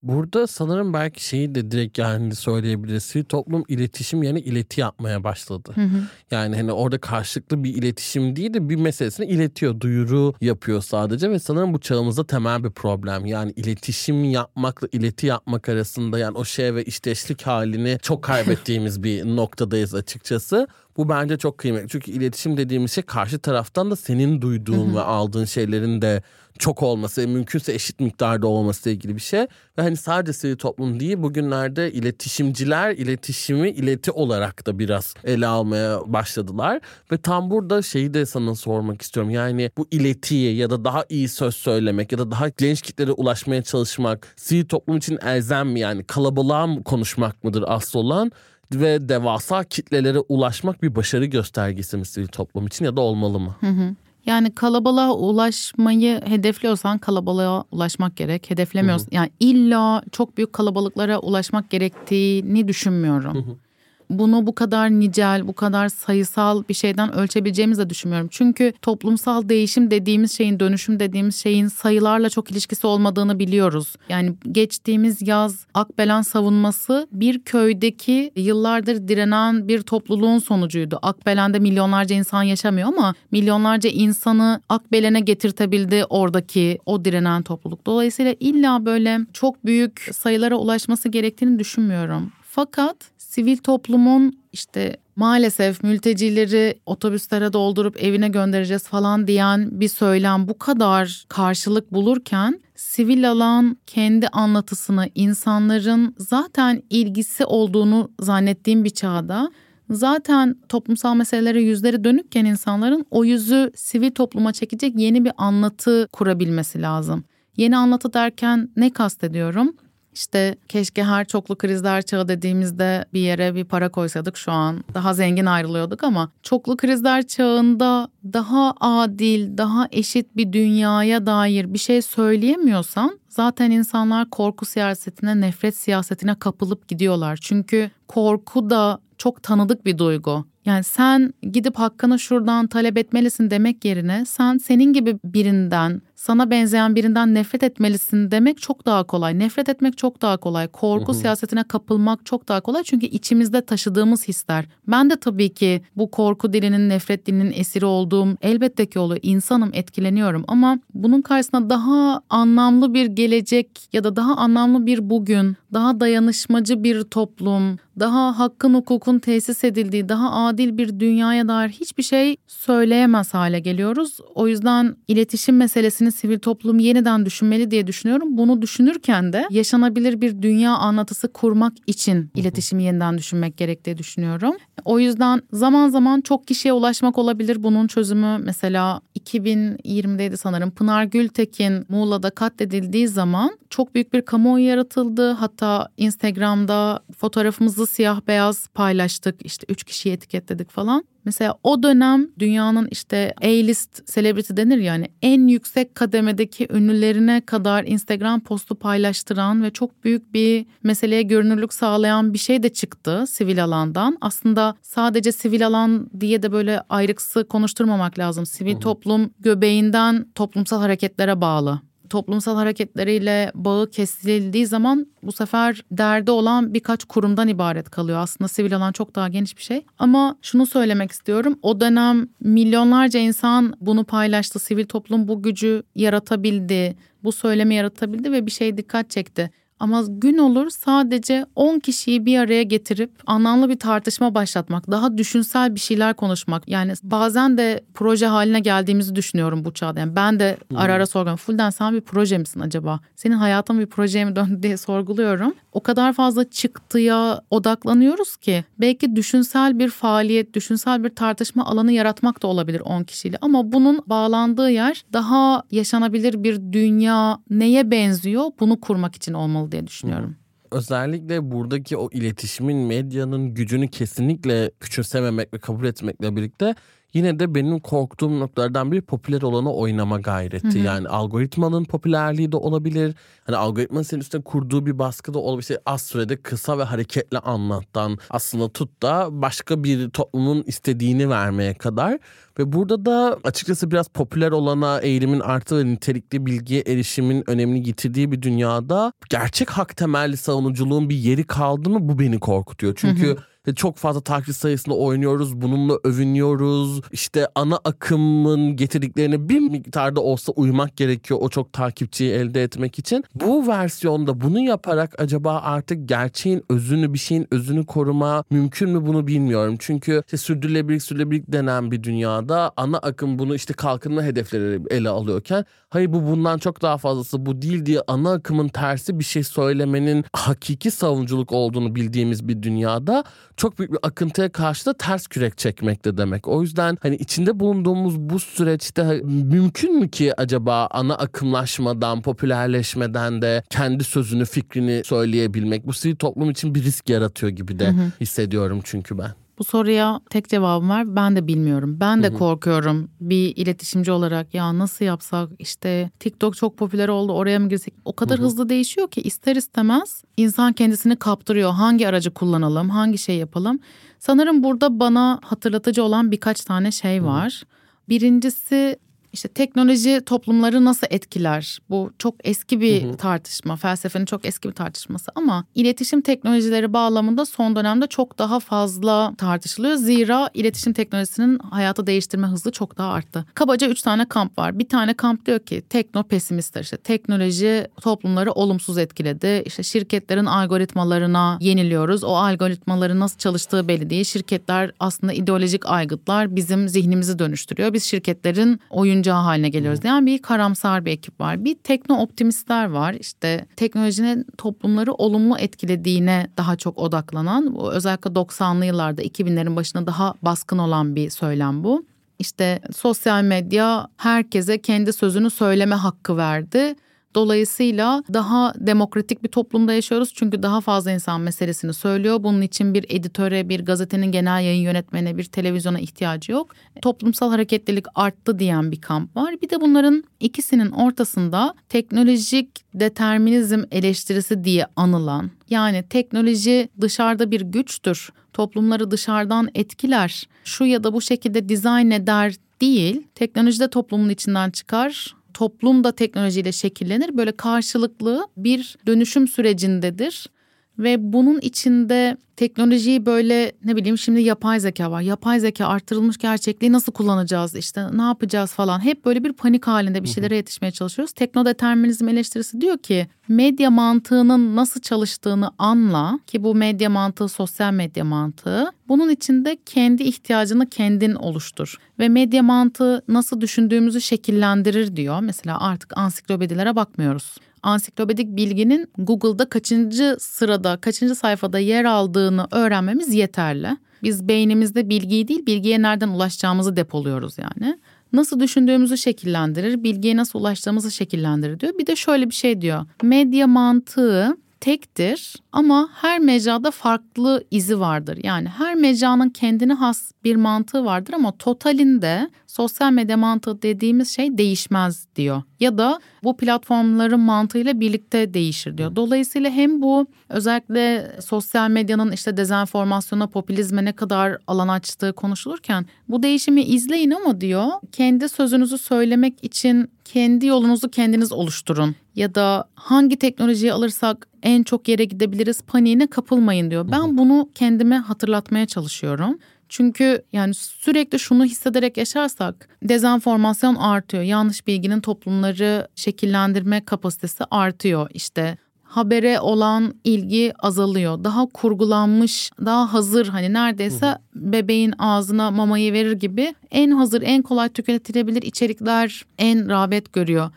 [0.07, 3.03] Burada sanırım belki şeyi de direkt yani söyleyebiliriz.
[3.03, 5.71] Sivil toplum iletişim yani ileti yapmaya başladı.
[5.75, 6.01] Hı hı.
[6.31, 11.39] Yani hani orada karşılıklı bir iletişim değil de bir meselesini iletiyor, duyuru yapıyor sadece ve
[11.39, 13.25] sanırım bu çağımızda temel bir problem.
[13.25, 19.25] Yani iletişim yapmakla ileti yapmak arasında yani o şey ve işteşlik halini çok kaybettiğimiz bir
[19.25, 20.67] noktadayız açıkçası.
[20.97, 21.89] Bu bence çok kıymetli.
[21.89, 26.23] Çünkü iletişim dediğimiz şey karşı taraftan da senin duyduğun ve aldığın şeylerin de
[26.57, 29.39] çok olması, mümkünse eşit miktarda olması ilgili bir şey.
[29.39, 35.99] Ve hani sadece sivil toplum değil bugünlerde iletişimciler iletişimi ileti olarak da biraz ele almaya
[36.05, 36.79] başladılar.
[37.11, 39.31] Ve tam burada şeyi de sana sormak istiyorum.
[39.31, 43.61] Yani bu iletiyi ya da daha iyi söz söylemek ya da daha genç kitlere ulaşmaya
[43.61, 45.79] çalışmak sivil toplum için elzem mi?
[45.79, 48.31] Yani kalabalığa mı konuşmak mıdır asıl olan?
[48.73, 53.55] ve devasa kitlelere ulaşmak bir başarı göstergesi mi sivil toplum için ya da olmalı mı?
[53.59, 53.95] Hı hı.
[54.27, 58.49] Yani kalabalığa ulaşmayı hedefliyorsan kalabalığa ulaşmak gerek.
[58.49, 59.15] Hedeflemiyorsan hı hı.
[59.15, 63.35] yani illa çok büyük kalabalıklara ulaşmak gerektiğini düşünmüyorum.
[63.35, 63.66] Hı hı
[64.09, 68.27] bunu bu kadar nicel, bu kadar sayısal bir şeyden ölçebileceğimizi de düşünmüyorum.
[68.31, 73.95] Çünkü toplumsal değişim dediğimiz şeyin, dönüşüm dediğimiz şeyin sayılarla çok ilişkisi olmadığını biliyoruz.
[74.09, 80.99] Yani geçtiğimiz yaz Akbelen savunması bir köydeki yıllardır direnen bir topluluğun sonucuydu.
[81.01, 87.85] Akbelen'de milyonlarca insan yaşamıyor ama milyonlarca insanı Akbelen'e getirtebildi oradaki o direnen topluluk.
[87.85, 92.31] Dolayısıyla illa böyle çok büyük sayılara ulaşması gerektiğini düşünmüyorum.
[92.57, 100.59] Fakat sivil toplumun işte maalesef mültecileri otobüslere doldurup evine göndereceğiz falan diyen bir söylem bu
[100.59, 109.51] kadar karşılık bulurken sivil alan kendi anlatısını insanların zaten ilgisi olduğunu zannettiğim bir çağda
[109.89, 116.81] zaten toplumsal meselelere yüzleri dönükken insanların o yüzü sivil topluma çekecek yeni bir anlatı kurabilmesi
[116.81, 117.23] lazım.
[117.57, 119.75] Yeni anlatı derken ne kastediyorum?
[120.17, 125.13] İşte keşke her çoklu krizler çağı dediğimizde bir yere bir para koysaydık şu an daha
[125.13, 132.01] zengin ayrılıyorduk ama çoklu krizler çağında daha adil, daha eşit bir dünyaya dair bir şey
[132.01, 137.39] söyleyemiyorsan zaten insanlar korku siyasetine, nefret siyasetine kapılıp gidiyorlar.
[137.41, 140.45] Çünkü korku da çok tanıdık bir duygu.
[140.65, 146.95] Yani sen gidip hakkını şuradan talep etmelisin demek yerine sen senin gibi birinden sana benzeyen
[146.95, 149.39] birinden nefret etmelisin demek çok daha kolay.
[149.39, 150.67] Nefret etmek çok daha kolay.
[150.67, 151.19] Korku hı hı.
[151.19, 152.83] siyasetine kapılmak çok daha kolay.
[152.83, 154.65] Çünkü içimizde taşıdığımız hisler.
[154.87, 159.19] Ben de tabii ki bu korku dilinin, nefret dilinin esiri olduğum elbette ki oluyor.
[159.23, 165.55] İnsanım, etkileniyorum ama bunun karşısında daha anlamlı bir gelecek ya da daha anlamlı bir bugün,
[165.73, 172.03] daha dayanışmacı bir toplum, daha hakkın hukukun tesis edildiği, daha adil bir dünyaya dair hiçbir
[172.03, 174.19] şey söyleyemez hale geliyoruz.
[174.35, 178.37] O yüzden iletişim meselesini sivil toplum yeniden düşünmeli diye düşünüyorum.
[178.37, 184.53] Bunu düşünürken de yaşanabilir bir dünya anlatısı kurmak için iletişimi yeniden düşünmek gerektiği düşünüyorum.
[184.85, 188.37] O yüzden zaman zaman çok kişiye ulaşmak olabilir bunun çözümü.
[188.37, 195.31] Mesela 2020'deydi sanırım Pınar Gültekin Muğla'da katledildiği zaman çok büyük bir kamuoyu yaratıldı.
[195.31, 201.03] Hatta Instagram'da fotoğrafımızı siyah beyaz paylaştık işte üç kişiyi etiketledik falan.
[201.25, 208.39] Mesela o dönem dünyanın işte A-list celebrity denir yani en yüksek kademedeki ünlülerine kadar Instagram
[208.39, 214.17] postu paylaştıran ve çok büyük bir meseleye görünürlük sağlayan bir şey de çıktı sivil alandan.
[214.21, 218.45] Aslında sadece sivil alan diye de böyle ayrıksı konuşturmamak lazım.
[218.45, 226.73] Sivil toplum göbeğinden toplumsal hareketlere bağlı toplumsal hareketleriyle bağı kesildiği zaman bu sefer derdi olan
[226.73, 228.19] birkaç kurumdan ibaret kalıyor.
[228.19, 229.85] Aslında sivil alan çok daha geniş bir şey.
[229.99, 231.59] Ama şunu söylemek istiyorum.
[231.61, 234.59] O dönem milyonlarca insan bunu paylaştı.
[234.59, 236.95] Sivil toplum bu gücü yaratabildi.
[237.23, 239.51] Bu söylemi yaratabildi ve bir şey dikkat çekti.
[239.79, 245.75] Ama gün olur sadece 10 kişiyi bir araya getirip anlamlı bir tartışma başlatmak, daha düşünsel
[245.75, 246.67] bir şeyler konuşmak.
[246.67, 249.99] Yani bazen de proje haline geldiğimizi düşünüyorum bu çağda.
[249.99, 251.37] Yani ben de ara ara sorguluyorum.
[251.37, 252.99] Fulden sen bir proje misin acaba?
[253.15, 255.53] Senin hayatın bir projeye mi döndü diye sorguluyorum.
[255.71, 262.43] O kadar fazla çıktıya odaklanıyoruz ki belki düşünsel bir faaliyet, düşünsel bir tartışma alanı yaratmak
[262.43, 263.37] da olabilir 10 kişiyle.
[263.41, 269.87] Ama bunun bağlandığı yer daha yaşanabilir bir dünya neye benziyor bunu kurmak için olmalı diye
[269.87, 270.35] düşünüyorum.
[270.71, 276.75] Özellikle buradaki o iletişimin, medyanın gücünü kesinlikle küçümsememek ve kabul etmekle birlikte
[277.17, 280.67] yine de benim korktuğum noktalardan biri popüler olanı oynama gayreti.
[280.67, 280.77] Hı hı.
[280.77, 283.15] Yani algoritmanın popülerliği de olabilir.
[283.45, 285.61] Hani algoritmanın senin üstüne kurduğu bir baskı da olabilir.
[285.61, 291.73] İşte az sürede kısa ve hareketli anlattan aslında tut da başka bir toplumun istediğini vermeye
[291.73, 292.19] kadar.
[292.59, 298.31] Ve burada da açıkçası biraz popüler olana eğilimin arttığı ve nitelikli bilgiye erişimin önemini getirdiği
[298.31, 302.93] bir dünyada gerçek hak temelli savunuculuğun bir yeri kaldı mı bu beni korkutuyor.
[302.97, 303.37] Çünkü hı hı
[303.75, 305.61] çok fazla takip sayısında oynuyoruz.
[305.61, 307.01] Bununla övünüyoruz.
[307.11, 313.23] İşte ana akımın getirdiklerine bir miktarda olsa uymak gerekiyor o çok takipçiyi elde etmek için.
[313.35, 319.27] Bu versiyonda bunu yaparak acaba artık gerçeğin özünü bir şeyin özünü koruma mümkün mü bunu
[319.27, 319.75] bilmiyorum.
[319.79, 325.65] Çünkü işte sürdürülebilirlik sürdürülebilirlik denen bir dünyada ana akım bunu işte kalkınma hedefleri ele alıyorken
[325.89, 330.25] hayır bu bundan çok daha fazlası bu değil diye ana akımın tersi bir şey söylemenin
[330.33, 333.23] hakiki savunuculuk olduğunu bildiğimiz bir dünyada
[333.57, 336.47] çok büyük bir akıntıya karşı da ters kürek çekmekte demek.
[336.47, 343.63] O yüzden hani içinde bulunduğumuz bu süreçte mümkün mü ki acaba ana akımlaşmadan, popülerleşmeden de
[343.69, 345.87] kendi sözünü, fikrini söyleyebilmek?
[345.87, 348.11] Bu sivil toplum için bir risk yaratıyor gibi de hı hı.
[348.21, 349.46] hissediyorum çünkü ben.
[349.59, 351.15] Bu soruya tek cevabım var.
[351.15, 351.97] Ben de bilmiyorum.
[351.99, 352.37] Ben de Hı-hı.
[352.37, 354.53] korkuyorum bir iletişimci olarak.
[354.53, 357.93] Ya nasıl yapsak işte TikTok çok popüler oldu oraya mı girsek?
[358.05, 358.45] O kadar Hı-hı.
[358.45, 361.71] hızlı değişiyor ki ister istemez insan kendisini kaptırıyor.
[361.71, 363.79] Hangi aracı kullanalım, hangi şey yapalım?
[364.19, 367.61] Sanırım burada bana hatırlatıcı olan birkaç tane şey var.
[367.63, 367.77] Hı-hı.
[368.09, 368.99] Birincisi
[369.33, 371.79] işte teknoloji toplumları nasıl etkiler?
[371.89, 373.17] Bu çok eski bir hı hı.
[373.17, 379.33] tartışma, felsefenin çok eski bir tartışması ama iletişim teknolojileri bağlamında son dönemde çok daha fazla
[379.37, 379.95] tartışılıyor.
[379.95, 383.45] Zira iletişim teknolojisinin hayatı değiştirme hızı çok daha arttı.
[383.53, 384.79] Kabaca üç tane kamp var.
[384.79, 389.63] Bir tane kamp diyor ki tekno pesimistler işte teknoloji toplumları olumsuz etkiledi.
[389.65, 392.23] İşte şirketlerin algoritmalarına yeniliyoruz.
[392.23, 394.23] O algoritmaların nasıl çalıştığı belli değil.
[394.23, 397.93] Şirketler aslında ideolojik aygıtlar bizim zihnimizi dönüştürüyor.
[397.93, 399.99] Biz şirketlerin oyuncu oyuncağı haline geliyoruz.
[400.03, 401.65] Yani bir karamsar bir ekip var.
[401.65, 403.13] Bir tekno optimistler var.
[403.13, 407.75] İşte teknolojinin toplumları olumlu etkilediğine daha çok odaklanan.
[407.91, 412.05] Özellikle 90'lı yıllarda 2000'lerin başında daha baskın olan bir söylem bu.
[412.39, 416.95] İşte sosyal medya herkese kendi sözünü söyleme hakkı verdi
[417.35, 420.33] Dolayısıyla daha demokratik bir toplumda yaşıyoruz.
[420.35, 422.43] Çünkü daha fazla insan meselesini söylüyor.
[422.43, 426.73] Bunun için bir editöre, bir gazetenin genel yayın yönetmene, bir televizyona ihtiyacı yok.
[427.01, 429.55] Toplumsal hareketlilik arttı diyen bir kamp var.
[429.61, 438.29] Bir de bunların ikisinin ortasında teknolojik determinizm eleştirisi diye anılan yani teknoloji dışarıda bir güçtür.
[438.53, 440.47] Toplumları dışarıdan etkiler.
[440.63, 443.27] Şu ya da bu şekilde dizayn eder değil.
[443.35, 447.37] Teknoloji de toplumun içinden çıkar toplum da teknolojiyle şekillenir.
[447.37, 450.49] Böyle karşılıklı bir dönüşüm sürecindedir.
[450.99, 455.21] Ve bunun içinde teknolojiyi böyle ne bileyim şimdi yapay zeka var.
[455.21, 459.03] Yapay zeka artırılmış gerçekliği nasıl kullanacağız işte ne yapacağız falan.
[459.03, 461.33] Hep böyle bir panik halinde bir şeylere yetişmeye çalışıyoruz.
[461.33, 468.23] Teknodeterminizm eleştirisi diyor ki medya mantığının nasıl çalıştığını anla ki bu medya mantığı sosyal medya
[468.23, 468.91] mantığı.
[469.07, 475.39] Bunun içinde kendi ihtiyacını kendin oluştur ve medya mantığı nasıl düşündüğümüzü şekillendirir diyor.
[475.39, 477.55] Mesela artık ansiklopedilere bakmıyoruz
[477.87, 483.97] ansiklopedik bilginin Google'da kaçıncı sırada, kaçıncı sayfada yer aldığını öğrenmemiz yeterli.
[484.23, 487.99] Biz beynimizde bilgiyi değil, bilgiye nereden ulaşacağımızı depoluyoruz yani.
[488.33, 491.93] Nasıl düşündüğümüzü şekillendirir, bilgiye nasıl ulaştığımızı şekillendirir diyor.
[491.99, 493.05] Bir de şöyle bir şey diyor.
[493.23, 498.39] Medya mantığı tektir ama her mecrada farklı izi vardır.
[498.43, 504.57] Yani her mecranın kendine has bir mantığı vardır ama totalinde sosyal medya mantığı dediğimiz şey
[504.57, 505.61] değişmez diyor.
[505.79, 509.15] Ya da bu platformların mantığıyla birlikte değişir diyor.
[509.15, 516.43] Dolayısıyla hem bu özellikle sosyal medyanın işte dezenformasyona, popülizme ne kadar alan açtığı konuşulurken bu
[516.43, 523.35] değişimi izleyin ama diyor kendi sözünüzü söylemek için kendi yolunuzu kendiniz oluşturun ya da hangi
[523.35, 527.07] teknolojiyi alırsak en çok yere gidebiliriz paniğine kapılmayın diyor.
[527.11, 529.59] Ben bunu kendime hatırlatmaya çalışıyorum.
[529.89, 534.43] Çünkü yani sürekli şunu hissederek yaşarsak dezenformasyon artıyor.
[534.43, 538.29] Yanlış bilginin toplumları şekillendirme kapasitesi artıyor.
[538.33, 541.43] İşte habere olan ilgi azalıyor.
[541.43, 547.89] Daha kurgulanmış, daha hazır hani neredeyse bebeğin ağzına mamayı verir gibi en hazır, en kolay
[547.89, 550.71] tüketilebilir içerikler en rağbet görüyor.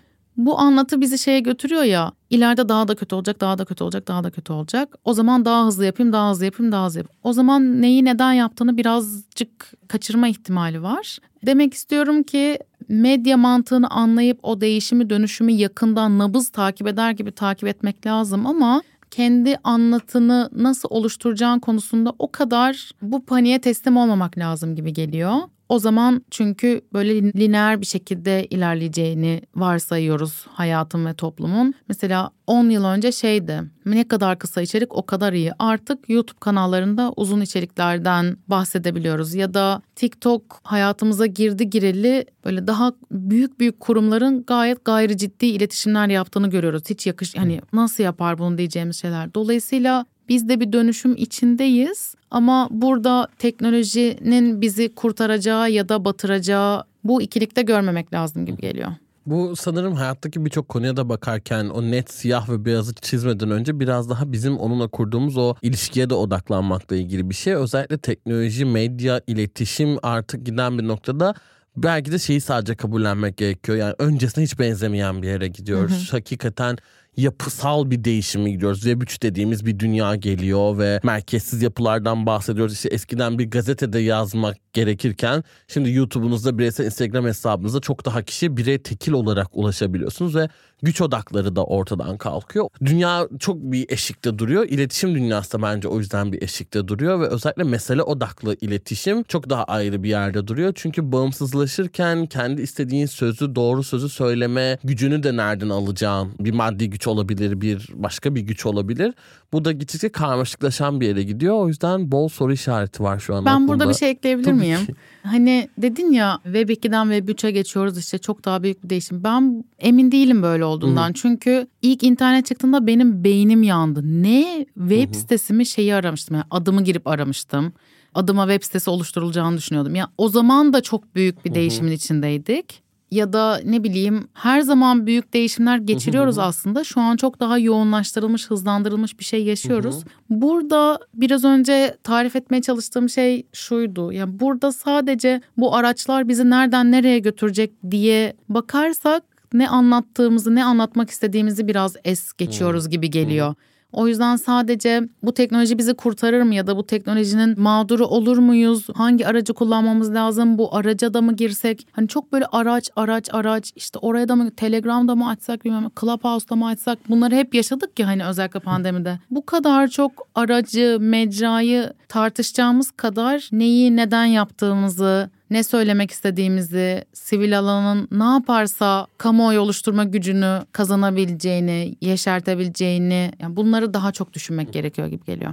[0.46, 4.08] Bu anlatı bizi şeye götürüyor ya ileride daha da kötü olacak, daha da kötü olacak,
[4.08, 4.96] daha da kötü olacak.
[5.04, 7.18] O zaman daha hızlı yapayım, daha hızlı yapayım, daha hızlı yapayım.
[7.22, 11.18] O zaman neyi neden yaptığını birazcık kaçırma ihtimali var.
[11.46, 17.68] Demek istiyorum ki medya mantığını anlayıp o değişimi dönüşümü yakından nabız takip eder gibi takip
[17.68, 24.76] etmek lazım ama kendi anlatını nasıl oluşturacağın konusunda o kadar bu paniğe teslim olmamak lazım
[24.76, 25.34] gibi geliyor.
[25.70, 31.74] O zaman çünkü böyle lineer bir şekilde ilerleyeceğini varsayıyoruz hayatın ve toplumun.
[31.88, 35.52] Mesela 10 yıl önce şeydi ne kadar kısa içerik o kadar iyi.
[35.58, 43.60] Artık YouTube kanallarında uzun içeriklerden bahsedebiliyoruz ya da TikTok hayatımıza girdi gireli böyle daha büyük
[43.60, 46.82] büyük kurumların gayet gayri ciddi iletişimler yaptığını görüyoruz.
[46.90, 49.34] Hiç yakış hani nasıl yapar bunu diyeceğimiz şeyler.
[49.34, 57.22] Dolayısıyla biz de bir dönüşüm içindeyiz ama burada teknolojinin bizi kurtaracağı ya da batıracağı bu
[57.22, 58.90] ikilikte görmemek lazım gibi geliyor.
[59.26, 64.10] Bu sanırım hayattaki birçok konuya da bakarken o net siyah ve beyazı çizmeden önce biraz
[64.10, 67.54] daha bizim onunla kurduğumuz o ilişkiye de odaklanmakla ilgili bir şey.
[67.54, 71.34] Özellikle teknoloji, medya, iletişim artık giden bir noktada
[71.76, 73.78] belki de şeyi sadece kabullenmek gerekiyor.
[73.78, 75.92] Yani öncesine hiç benzemeyen bir yere gidiyoruz.
[75.92, 76.16] Hı hı.
[76.16, 76.76] Hakikaten
[77.16, 78.80] yapısal bir değişimi gidiyoruz.
[78.80, 82.74] Web 3 dediğimiz bir dünya geliyor ve merkezsiz yapılardan bahsediyoruz.
[82.74, 88.78] İşte eskiden bir gazetede yazmak gerekirken şimdi YouTube'unuzda bireysel Instagram hesabınızda çok daha kişi birey
[88.82, 90.48] tekil olarak ulaşabiliyorsunuz ve
[90.82, 92.68] güç odakları da ortadan kalkıyor.
[92.84, 94.66] Dünya çok bir eşikte duruyor.
[94.68, 99.50] İletişim dünyası da bence o yüzden bir eşikte duruyor ve özellikle mesele odaklı iletişim çok
[99.50, 100.72] daha ayrı bir yerde duruyor.
[100.74, 106.99] Çünkü bağımsızlaşırken kendi istediğin sözü, doğru sözü söyleme gücünü de nereden alacağın bir maddi güç
[107.06, 109.14] olabilir, bir başka bir güç olabilir.
[109.52, 111.54] Bu da gittikçe karmaşıklaşan bir yere gidiyor.
[111.54, 113.44] O yüzden bol soru işareti var şu an.
[113.44, 113.72] Ben aklımda.
[113.72, 114.86] burada bir şey ekleyebilir Tabii miyim?
[114.86, 114.94] Ki.
[115.22, 119.24] Hani dedin ya Web 2'den Web 3'e geçiyoruz işte çok daha büyük bir değişim.
[119.24, 121.06] Ben emin değilim böyle olduğundan.
[121.06, 121.14] Hı-hı.
[121.14, 124.02] Çünkü ilk internet çıktığında benim beynim yandı.
[124.04, 125.18] Ne web Hı-hı.
[125.18, 126.36] sitesimi şeyi aramıştım.
[126.36, 127.72] Yani adımı girip aramıştım.
[128.14, 129.94] Adıma web sitesi oluşturulacağını düşünüyordum.
[129.94, 131.96] Ya yani o zaman da çok büyük bir değişimin Hı-hı.
[131.96, 136.84] içindeydik ya da ne bileyim her zaman büyük değişimler geçiriyoruz aslında.
[136.84, 140.04] Şu an çok daha yoğunlaştırılmış, hızlandırılmış bir şey yaşıyoruz.
[140.30, 144.12] Burada biraz önce tarif etmeye çalıştığım şey şuydu.
[144.12, 151.10] Yani burada sadece bu araçlar bizi nereden nereye götürecek diye bakarsak ne anlattığımızı, ne anlatmak
[151.10, 153.54] istediğimizi biraz es geçiyoruz gibi geliyor.
[153.92, 158.86] O yüzden sadece bu teknoloji bizi kurtarır mı ya da bu teknolojinin mağduru olur muyuz?
[158.94, 160.58] Hangi aracı kullanmamız lazım?
[160.58, 161.86] Bu araca da mı girsek?
[161.92, 166.56] Hani çok böyle araç araç araç işte oraya da mı Telegram'da mı açsak bilmem Clubhouse'da
[166.56, 169.18] mı açsak bunları hep yaşadık ya hani özellikle pandemide.
[169.30, 178.08] Bu kadar çok aracı, mecrayı tartışacağımız kadar neyi neden yaptığımızı ne söylemek istediğimizi, sivil alanın
[178.12, 185.52] ne yaparsa kamuoyu oluşturma gücünü kazanabileceğini, yeşertebileceğini yani bunları daha çok düşünmek gerekiyor gibi geliyor.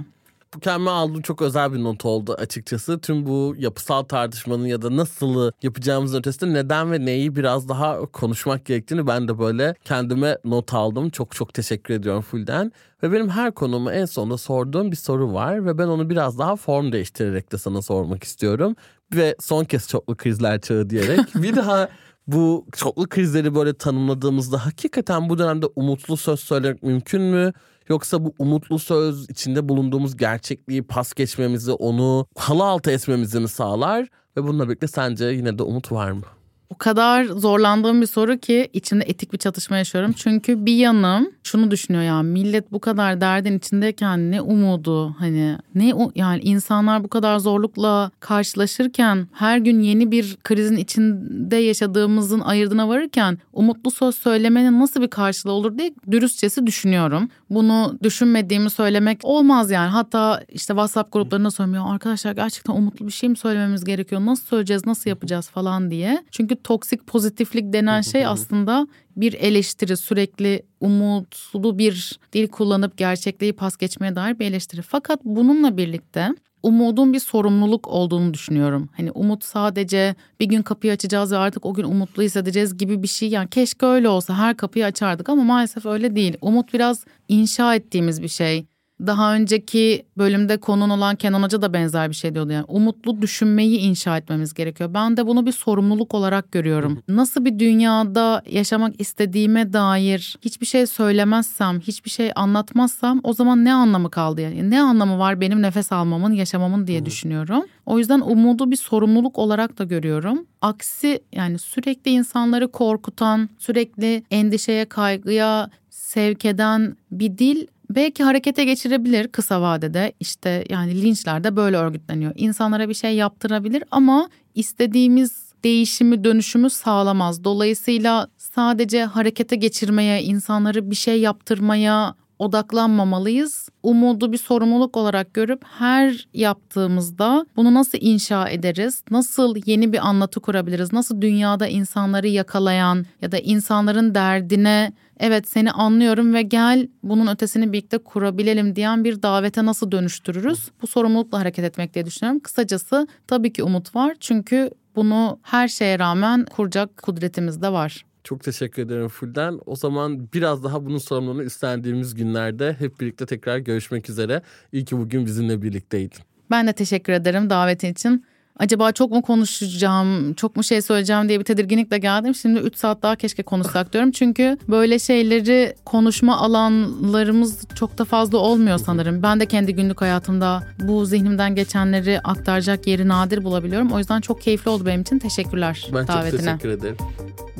[0.54, 3.00] Bu kendime aldığım çok özel bir not oldu açıkçası.
[3.00, 8.64] Tüm bu yapısal tartışmanın ya da nasıl yapacağımızın ötesinde neden ve neyi biraz daha konuşmak
[8.64, 11.10] gerektiğini ben de böyle kendime not aldım.
[11.10, 12.72] Çok çok teşekkür ediyorum Fulden.
[13.02, 16.56] Ve benim her konumu en sonunda sorduğum bir soru var ve ben onu biraz daha
[16.56, 18.76] form değiştirerek de sana sormak istiyorum.
[19.14, 21.88] Ve son kez çoklu krizler çağı diyerek bir daha
[22.26, 27.52] bu çoklu krizleri böyle tanımladığımızda hakikaten bu dönemde umutlu söz söylemek mümkün mü?
[27.88, 34.08] Yoksa bu umutlu söz içinde bulunduğumuz gerçekliği pas geçmemizi, onu halı altı etmemizi mi sağlar?
[34.36, 36.22] Ve bununla birlikte sence yine de umut var mı?
[36.70, 40.12] O kadar zorlandığım bir soru ki içinde etik bir çatışma yaşıyorum.
[40.12, 45.92] Çünkü bir yanım şunu düşünüyor ya millet bu kadar derdin içindeyken ne umudu hani ne
[46.14, 53.38] yani insanlar bu kadar zorlukla karşılaşırken her gün yeni bir krizin içinde yaşadığımızın ayırdına varırken
[53.52, 57.28] umutlu söz söylemenin nasıl bir karşılığı olur diye dürüstçesi düşünüyorum.
[57.50, 59.88] Bunu düşünmediğimi söylemek olmaz yani.
[59.88, 64.20] Hatta işte WhatsApp gruplarında söylüyor arkadaşlar gerçekten umutlu bir şey mi söylememiz gerekiyor?
[64.26, 66.24] Nasıl söyleyeceğiz, nasıl yapacağız falan diye.
[66.30, 68.86] Çünkü toksik pozitiflik denen şey aslında
[69.16, 74.82] bir eleştiri sürekli umutlu bir dil kullanıp gerçekliği pas geçmeye dair bir eleştiri.
[74.82, 78.88] Fakat bununla birlikte umudun bir sorumluluk olduğunu düşünüyorum.
[78.96, 83.08] Hani umut sadece bir gün kapıyı açacağız ve artık o gün umutlu hissedeceğiz gibi bir
[83.08, 83.28] şey.
[83.28, 86.36] Yani keşke öyle olsa her kapıyı açardık ama maalesef öyle değil.
[86.40, 88.66] Umut biraz inşa ettiğimiz bir şey.
[89.06, 92.52] Daha önceki bölümde konun olan Kenan Hoca da benzer bir şey diyordu.
[92.52, 94.94] Yani umutlu düşünmeyi inşa etmemiz gerekiyor.
[94.94, 97.02] Ben de bunu bir sorumluluk olarak görüyorum.
[97.08, 103.74] Nasıl bir dünyada yaşamak istediğime dair hiçbir şey söylemezsem, hiçbir şey anlatmazsam o zaman ne
[103.74, 104.70] anlamı kaldı yani?
[104.70, 107.64] Ne anlamı var benim nefes almamın, yaşamamın diye düşünüyorum.
[107.86, 110.46] O yüzden umudu bir sorumluluk olarak da görüyorum.
[110.62, 119.28] Aksi yani sürekli insanları korkutan, sürekli endişeye, kaygıya sevk eden bir dil belki harekete geçirebilir
[119.28, 120.12] kısa vadede.
[120.20, 122.32] İşte yani linçler de böyle örgütleniyor.
[122.36, 127.44] İnsanlara bir şey yaptırabilir ama istediğimiz değişimi, dönüşümü sağlamaz.
[127.44, 133.68] Dolayısıyla sadece harekete geçirmeye, insanları bir şey yaptırmaya odaklanmamalıyız.
[133.82, 139.02] Umudu bir sorumluluk olarak görüp her yaptığımızda bunu nasıl inşa ederiz?
[139.10, 140.92] Nasıl yeni bir anlatı kurabiliriz?
[140.92, 147.72] Nasıl dünyada insanları yakalayan ya da insanların derdine evet seni anlıyorum ve gel bunun ötesini
[147.72, 150.70] birlikte kurabilelim diyen bir davete nasıl dönüştürürüz?
[150.82, 152.40] Bu sorumlulukla hareket etmek diye düşünüyorum.
[152.40, 158.04] Kısacası tabii ki umut var çünkü bunu her şeye rağmen kuracak kudretimiz de var.
[158.28, 159.60] Çok teşekkür ederim Fulden.
[159.66, 164.42] O zaman biraz daha bunun sorumluluğunu üstlendiğimiz günlerde hep birlikte tekrar görüşmek üzere.
[164.72, 166.18] İyi ki bugün bizimle birlikteydin.
[166.50, 168.24] Ben de teşekkür ederim davetin için
[168.58, 172.34] acaba çok mu konuşacağım, çok mu şey söyleyeceğim diye bir tedirginlikle geldim.
[172.34, 174.10] Şimdi 3 saat daha keşke konuşsak diyorum.
[174.10, 179.22] Çünkü böyle şeyleri konuşma alanlarımız çok da fazla olmuyor sanırım.
[179.22, 183.92] Ben de kendi günlük hayatımda bu zihnimden geçenleri aktaracak yeri nadir bulabiliyorum.
[183.92, 185.18] O yüzden çok keyifli oldu benim için.
[185.18, 186.30] Teşekkürler ben davetine.
[186.30, 186.96] çok teşekkür ederim.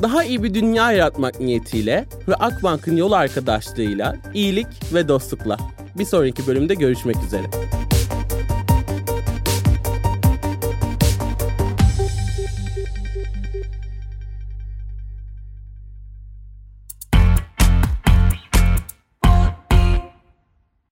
[0.01, 5.57] Daha iyi bir dünya yaratmak niyetiyle ve Akbank'ın yol arkadaşlığıyla iyilik ve dostlukla.
[5.97, 7.43] Bir sonraki bölümde görüşmek üzere.